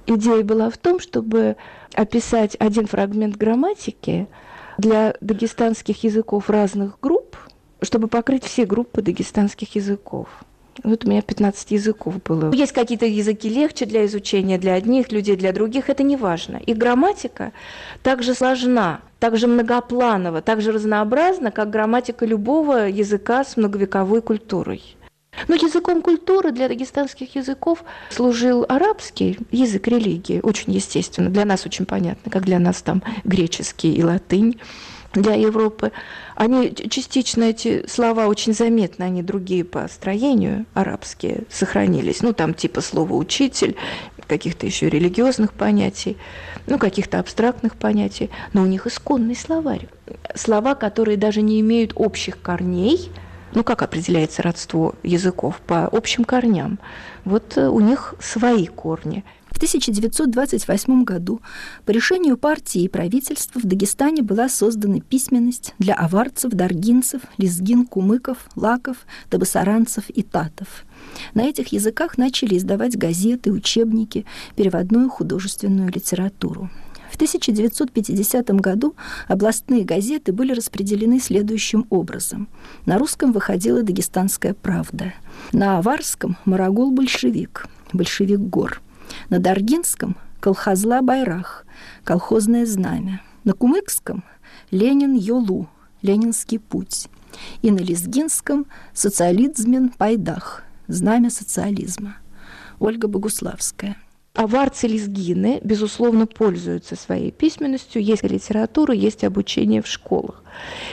[0.06, 1.56] Идея была в том, чтобы
[1.94, 4.26] описать один фрагмент грамматики
[4.78, 7.36] для дагестанских языков разных групп,
[7.82, 10.28] чтобы покрыть все группы дагестанских языков.
[10.82, 12.52] Вот у меня 15 языков было.
[12.52, 15.90] Есть какие-то языки легче для изучения для одних людей, для других.
[15.90, 16.56] Это не важно.
[16.56, 17.52] И грамматика
[18.02, 24.96] также сложна, также многопланова, также разнообразна, как грамматика любого языка с многовековой культурой.
[25.48, 31.86] Но языком культуры для дагестанских языков служил арабский язык религии, очень естественно, для нас очень
[31.86, 34.60] понятно, как для нас там греческий и латынь
[35.12, 35.92] для Европы.
[36.36, 42.22] Они частично эти слова очень заметны, они другие по строению арабские сохранились.
[42.22, 43.76] Ну, там типа слова «учитель»,
[44.26, 46.16] каких-то еще религиозных понятий,
[46.68, 49.88] ну, каких-то абстрактных понятий, но у них исконный словарь.
[50.36, 53.10] Слова, которые даже не имеют общих корней,
[53.52, 55.60] ну, как определяется родство языков?
[55.66, 56.78] По общим корням.
[57.24, 61.40] Вот э, у них свои корни– в 1928 году
[61.84, 68.38] по решению партии и правительства в Дагестане была создана письменность для аварцев, даргинцев, лезгин, кумыков,
[68.56, 68.98] лаков,
[69.28, 70.84] табасаранцев и татов.
[71.34, 74.24] На этих языках начали издавать газеты, учебники,
[74.56, 76.70] переводную художественную литературу.
[77.10, 78.94] В 1950 году
[79.26, 82.48] областные газеты были распределены следующим образом.
[82.86, 85.12] На русском выходила «Дагестанская правда»,
[85.52, 88.80] на аварском– «Марагул-большевик», «Большевик гор»,
[89.28, 91.66] на Даргинском– колхозла Байрах,
[92.04, 93.20] колхозное знамя.
[93.44, 94.22] На Кумыкском–
[94.70, 95.68] Ленин Йолу,
[96.02, 97.08] Ленинский путь.
[97.62, 102.16] И на Лезгинском– социализмен Пайдах, знамя социализма.
[102.78, 103.96] Ольга Богуславская–
[104.34, 108.00] Аварцы лезгины, безусловно, пользуются своей письменностью.
[108.00, 110.44] Есть литература, есть обучение в школах.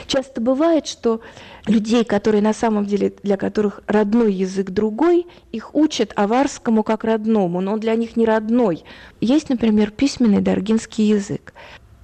[0.08, 1.20] Часто бывает, что
[1.66, 7.60] людей, которые на самом деле, для которых родной язык другой, их учат аварскому как родному,
[7.60, 8.82] но он для них не родной.
[9.20, 11.54] Есть, например, письменный даргинский язык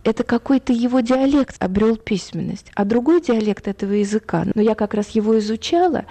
[0.04, 5.10] это какой-то его диалект обрел письменность, а другой диалект этого языка, но я как раз
[5.10, 6.04] его изучала,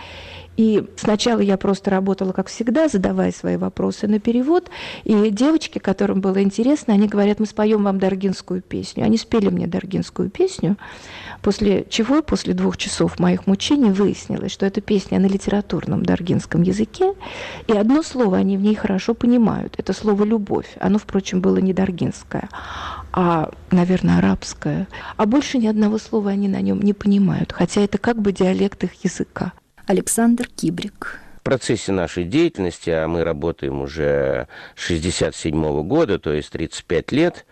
[0.55, 4.69] и сначала я просто работала, как всегда, задавая свои вопросы на перевод.
[5.03, 9.03] И девочки, которым было интересно, они говорят, мы споем вам даргинскую песню.
[9.03, 10.77] Они спели мне даргинскую песню,
[11.41, 17.13] после чего, после двух часов моих мучений, выяснилось, что эта песня на литературном даргинском языке,
[17.67, 19.75] и одно слово они в ней хорошо понимают.
[19.77, 20.77] Это слово «любовь».
[20.79, 22.49] Оно, впрочем, было не даргинское,
[23.11, 24.87] а, наверное, арабское.
[25.17, 28.83] А больше ни одного слова они на нем не понимают, хотя это как бы диалект
[28.83, 29.53] их языка.
[29.85, 31.19] Александр Кибрик.
[31.39, 37.45] В процессе нашей деятельности, а мы работаем уже 67 года, то есть 35 лет,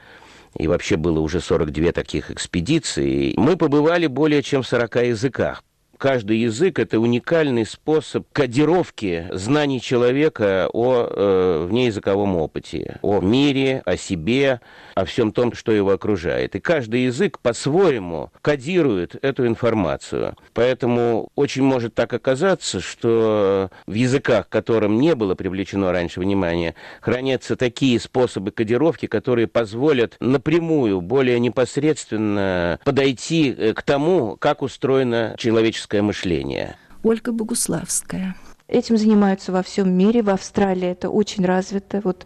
[0.58, 5.64] и вообще было уже 42 таких экспедиции, мы побывали более чем в 40 языках
[6.02, 13.96] каждый язык– это уникальный способ кодировки знаний человека о э, внеязыковом опыте, о мире, о
[13.98, 14.62] себе,
[14.96, 16.56] о всем том, что его окружает.
[16.56, 20.36] И каждый язык по-своему кодирует эту информацию.
[20.54, 27.56] Поэтому очень может так оказаться, что в языках, которым не было привлечено раньше внимание, хранятся
[27.56, 35.91] такие способы кодировки, которые позволят напрямую, более непосредственно подойти э, к тому, как устроена человеческая
[36.00, 36.78] мышление.
[37.04, 38.36] Ольга Богуславская.
[38.72, 40.22] Этим занимаются во всем мире.
[40.24, 42.00] В Австралии это очень развито.
[42.06, 42.26] Вот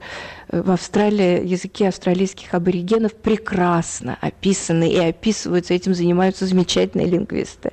[0.50, 5.74] э, в Австралии языки австралийских аборигенов прекрасно описаны и описываются.
[5.74, 7.72] Этим занимаются замечательные лингвисты.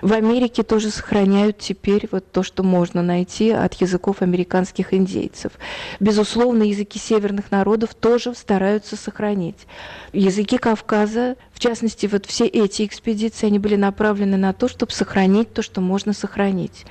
[0.00, 5.50] В Америке тоже сохраняют теперь вот то, что можно найти от языков американских индейцев.
[5.98, 9.66] Безусловно, языки северных народов тоже стараются сохранить.
[10.12, 15.52] Языки Кавказа, в частности, вот все эти экспедиции, они были направлены на то, чтобы сохранить
[15.52, 16.86] то, что можно сохранить.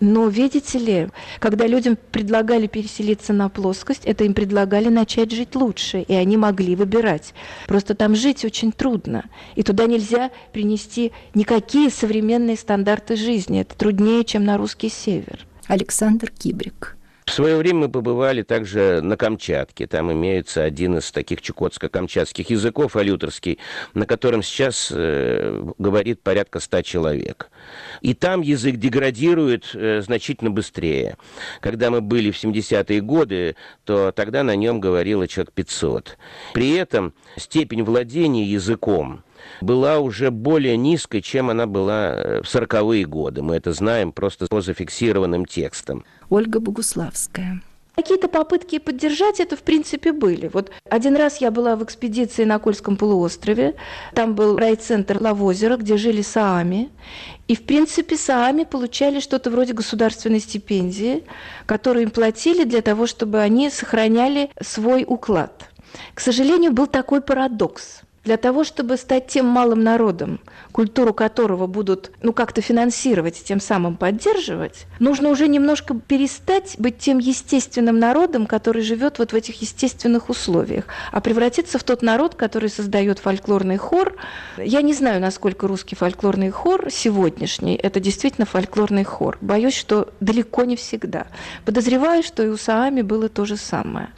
[0.00, 6.00] Но, видите ли, когда людям предлагали переселиться на плоскость, это им предлагали начать жить лучше,
[6.00, 7.34] и они могли выбирать.
[7.66, 9.24] Просто там жить очень трудно,
[9.54, 13.60] и туда нельзя принести никакие современные стандарты жизни.
[13.60, 15.46] Это труднее, чем на русский север.
[15.66, 16.96] Александр Кибрик.
[17.24, 19.86] В свое время мы побывали также на Камчатке.
[19.86, 23.58] Там имеется один из таких чукотско-камчатских языков, алюторский,
[23.94, 27.50] на котором сейчас э, говорит порядка ста человек.
[28.02, 31.16] И там язык деградирует э, значительно быстрее.
[31.60, 36.18] Когда мы были в 70-е годы, то тогда на нем говорило человек 500.
[36.52, 39.24] При этом степень владения языком
[39.60, 43.42] была уже более низкой, чем она была э, в 40-е годы.
[43.42, 46.04] Мы это знаем просто по зафиксированным текстам.
[46.28, 47.62] Ольга Богуславская.
[47.96, 50.50] Какие-то попытки поддержать это, в принципе, были.
[50.52, 53.76] Вот один раз я была в экспедиции на Кольском полуострове.
[54.14, 56.90] Там был райцентр Лавозера, где жили саами.
[57.46, 61.22] И, в принципе, саами получали что-то вроде государственной стипендии,
[61.66, 65.70] которую им платили для того, чтобы они сохраняли свой уклад.
[66.14, 70.40] К сожалению, был такой парадокс– Для того, чтобы стать тем малым народом,
[70.72, 76.98] культуру которого будут ну, как-то финансировать и тем самым поддерживать, нужно уже немножко перестать быть
[76.98, 82.34] тем естественным народом, который живет вот в этих естественных условиях, а превратиться в тот народ,
[82.34, 84.16] который создает фольклорный хор.
[84.56, 89.36] Я не знаю, насколько русский фольклорный хор сегодняшний– это действительно фольклорный хор.
[89.42, 91.26] Боюсь, что далеко не всегда.
[91.66, 94.08] Подозреваю, что и у Саами было то же самое.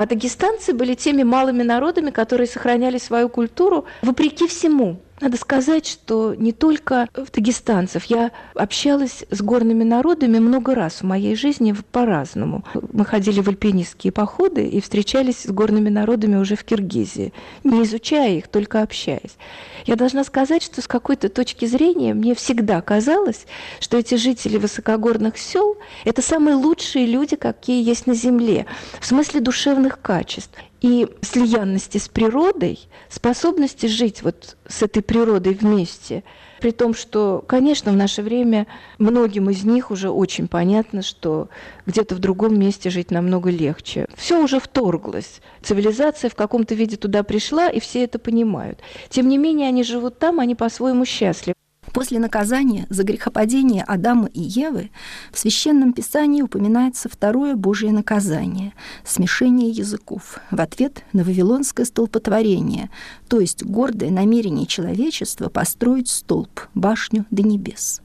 [0.00, 4.96] А дагестанцы были теми малыми народами, которые сохраняли свою культуру вопреки всему.
[5.20, 8.04] Надо сказать, что не только в дагестанцев.
[8.04, 12.64] Я общалась с горными народами много раз в моей жизни по-разному.
[12.92, 18.38] Мы ходили в альпинистские походы и встречались с горными народами уже в Киргизии, не изучая
[18.38, 19.36] их, только общаясь.
[19.84, 23.46] Я должна сказать, что с какой-то точки зрения мне всегда казалось,
[23.78, 28.64] что эти жители высокогорных сел– это самые лучшие люди, какие есть на Земле,
[29.00, 32.78] в смысле душевных качеств и слиянности с природой,
[33.08, 36.24] способности жить вот с этой природой вместе,
[36.60, 38.66] при том, что, конечно, в наше время
[38.98, 41.48] многим из них уже очень понятно, что
[41.86, 44.06] где-то в другом месте жить намного легче.
[44.14, 45.40] Все уже вторглось.
[45.62, 48.78] Цивилизация в каком-то виде туда пришла, и все это понимают.
[49.08, 51.54] Тем не менее, они живут там, они по-своему счастливы.
[51.92, 54.90] После наказания за грехопадение Адама и Евы
[55.32, 58.74] в Священном Писании упоминается второе Божье наказание–
[59.04, 62.90] смешение языков в ответ на вавилонское столпотворение,
[63.28, 68.02] то есть гордое намерение человечества построить столб, башню до небес.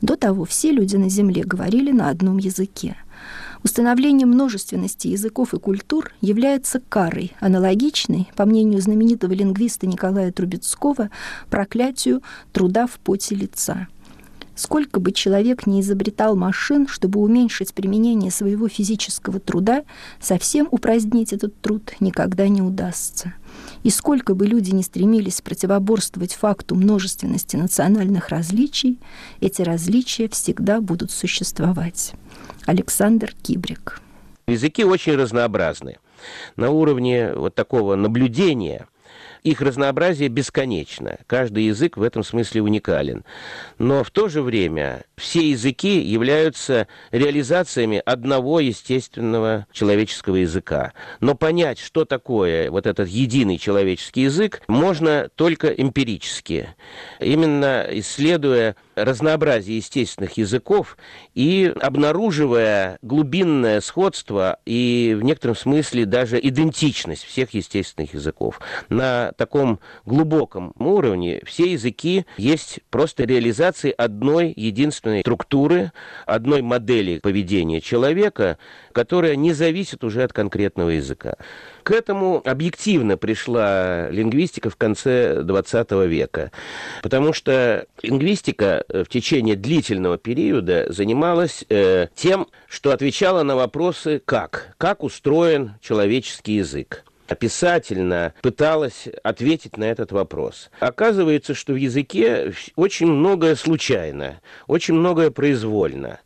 [0.00, 2.96] До того все люди на земле говорили на одном языке–
[3.62, 11.10] Установление множественности языков и культур является карой, аналогичной, по мнению знаменитого лингвиста Николая Трубецкого,
[11.50, 13.88] проклятию труда в поте лица.
[14.54, 19.84] Сколько бы человек не изобретал машин, чтобы уменьшить применение своего физического труда,
[20.20, 23.34] совсем упразднить этот труд никогда не удастся.
[23.82, 28.98] И сколько бы люди не стремились противоборствовать факту множественности национальных различий,
[29.40, 32.12] эти различия всегда будут существовать.
[32.66, 34.00] Александр Кибрик.
[34.46, 35.98] Языки очень разнообразны.
[36.56, 38.86] На уровне вот такого наблюдения
[39.42, 41.18] их разнообразие бесконечно.
[41.26, 43.24] Каждый язык в этом смысле уникален.
[43.78, 50.92] Но в то же время все языки являются реализациями одного естественного человеческого языка.
[51.20, 56.74] Но понять, что такое вот этот единый человеческий язык, можно только эмпирически.
[57.20, 60.96] Именно исследуя разнообразие естественных языков
[61.34, 68.60] и обнаруживая глубинное сходство и в некотором смысле даже идентичность всех естественных языков.
[68.88, 75.92] На таком глубоком уровне все языки есть просто реализации одной единственной структуры,
[76.26, 78.58] одной модели поведения человека,
[78.92, 81.36] которая не зависит уже от конкретного языка.
[81.82, 86.52] К этому объективно пришла лингвистика в конце XX века,
[87.02, 94.74] потому что лингвистика в течение длительного периода занималась э, тем, что отвечала на вопросы «как?»,
[94.78, 100.70] как устроен человеческий язык описательно пыталась ответить на этот вопрос.
[100.80, 106.20] Оказывается, что в языке очень многое случайно, очень многое произвольно.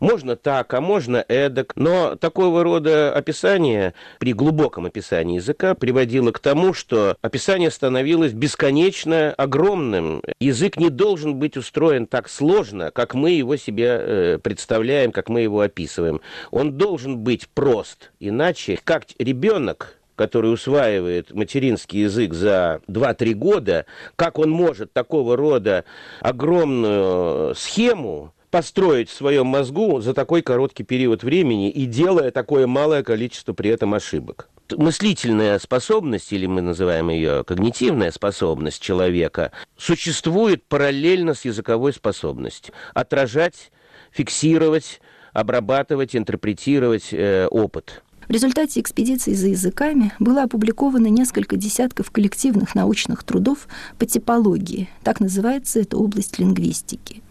[0.00, 1.74] Можно так, а можно эдак.
[1.76, 9.32] Но такого рода описание при глубоком описании языка приводило к тому, что описание становилось бесконечно
[9.32, 10.20] огромным.
[10.40, 15.42] Язык не должен быть устроен так сложно, как мы его себе э, представляем, как мы
[15.42, 16.20] его описываем.
[16.50, 18.10] Он должен быть прост.
[18.18, 23.86] Иначе, как ребенок который усваивает материнский язык за 2-3 года,
[24.16, 25.84] как он может такого рода
[26.20, 33.02] огромную схему построить в своем мозгу за такой короткий период времени и делая такое малое
[33.02, 34.50] количество при этом ошибок.
[34.70, 42.74] Мыслительная способность, или мы называем ее когнитивная способность человека, существует параллельно с языковой способностью.
[42.94, 43.72] Отражать,
[44.10, 45.00] фиксировать,
[45.32, 48.02] обрабатывать, интерпретировать э, опыт.
[48.32, 53.68] В результате экспедиции за языками было опубликовано несколько десятков коллективных научных трудов
[53.98, 54.88] по типологии.
[55.04, 57.22] Так называется эта область лингвистики.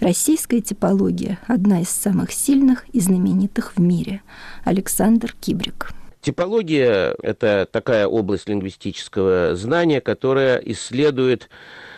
[0.00, 4.20] Российская типология– одна из самых сильных и знаменитых в мире.
[4.64, 5.92] Александр Кибрик.
[6.20, 11.48] Типология– это такая область лингвистического знания, которая исследует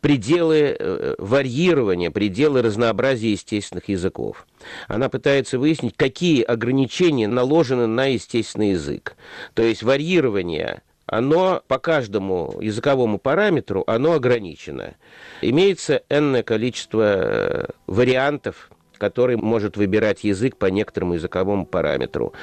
[0.03, 4.47] пределы э, варьирования, пределы разнообразия естественных языков.
[4.89, 9.17] Она пытается выяснить, какие ограничения наложены на естественный язык.
[9.55, 14.95] То есть варьирование оно по каждому языковому параметру, оно ограничено.
[15.43, 18.71] Имеется энное количество э, вариантов
[19.01, 22.35] который может выбирать язык по некоторому языковому параметру.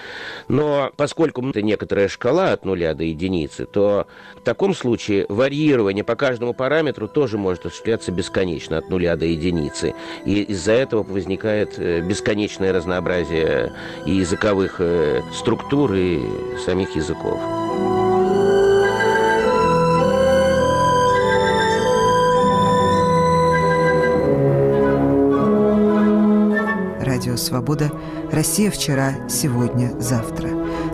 [0.48, 6.16] Но поскольку это некоторая шкала от нуля до единицы, то в таком случае варьирование по
[6.16, 9.94] каждому параметру тоже может осуществляться бесконечно от нуля до единицы.
[10.26, 13.74] И из-за этого возникает э, бесконечное разнообразие
[14.06, 16.20] и языковых э, структур, и
[16.66, 18.07] самих языков.
[27.48, 27.90] «Свобода»,
[28.30, 30.50] «Россия вчера, сегодня, завтра».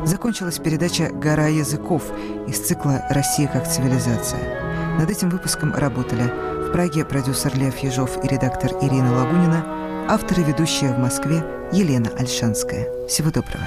[0.05, 2.03] Закончилась передача «Гора языков»
[2.47, 4.99] из цикла «Россия как цивилизация».
[4.99, 6.31] Над этим выпуском работали
[6.67, 9.65] в Праге продюсер Лев Ежов и редактор Ирина Лагунина,
[10.07, 13.07] автор и ведущая в Москве Елена Альшанская.
[13.07, 13.65] Всего доброго.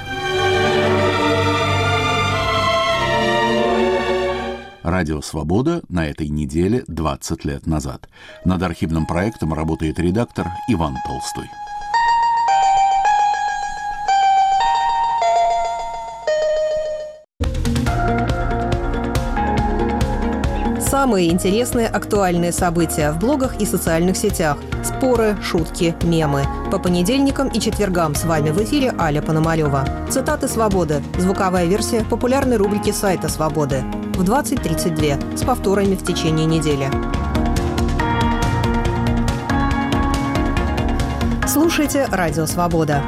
[4.84, 8.08] Радио «Свобода» на этой неделе 20 лет назад.
[8.44, 11.46] Над архивным проектом работает редактор Иван Толстой.
[20.88, 24.56] Самые интересные актуальные события в блогах и социальных сетях.
[24.84, 26.44] Споры, шутки, мемы.
[26.70, 29.84] По понедельникам и четвергам с вами в эфире Аля Пономарева.
[30.08, 31.02] Цитаты «Свободы».
[31.18, 33.82] Звуковая версия популярной рубрики сайта «Свободы».
[34.14, 36.88] В 20.32 с повторами в течение недели.
[41.48, 43.02] Слушайте «Радио Свобода».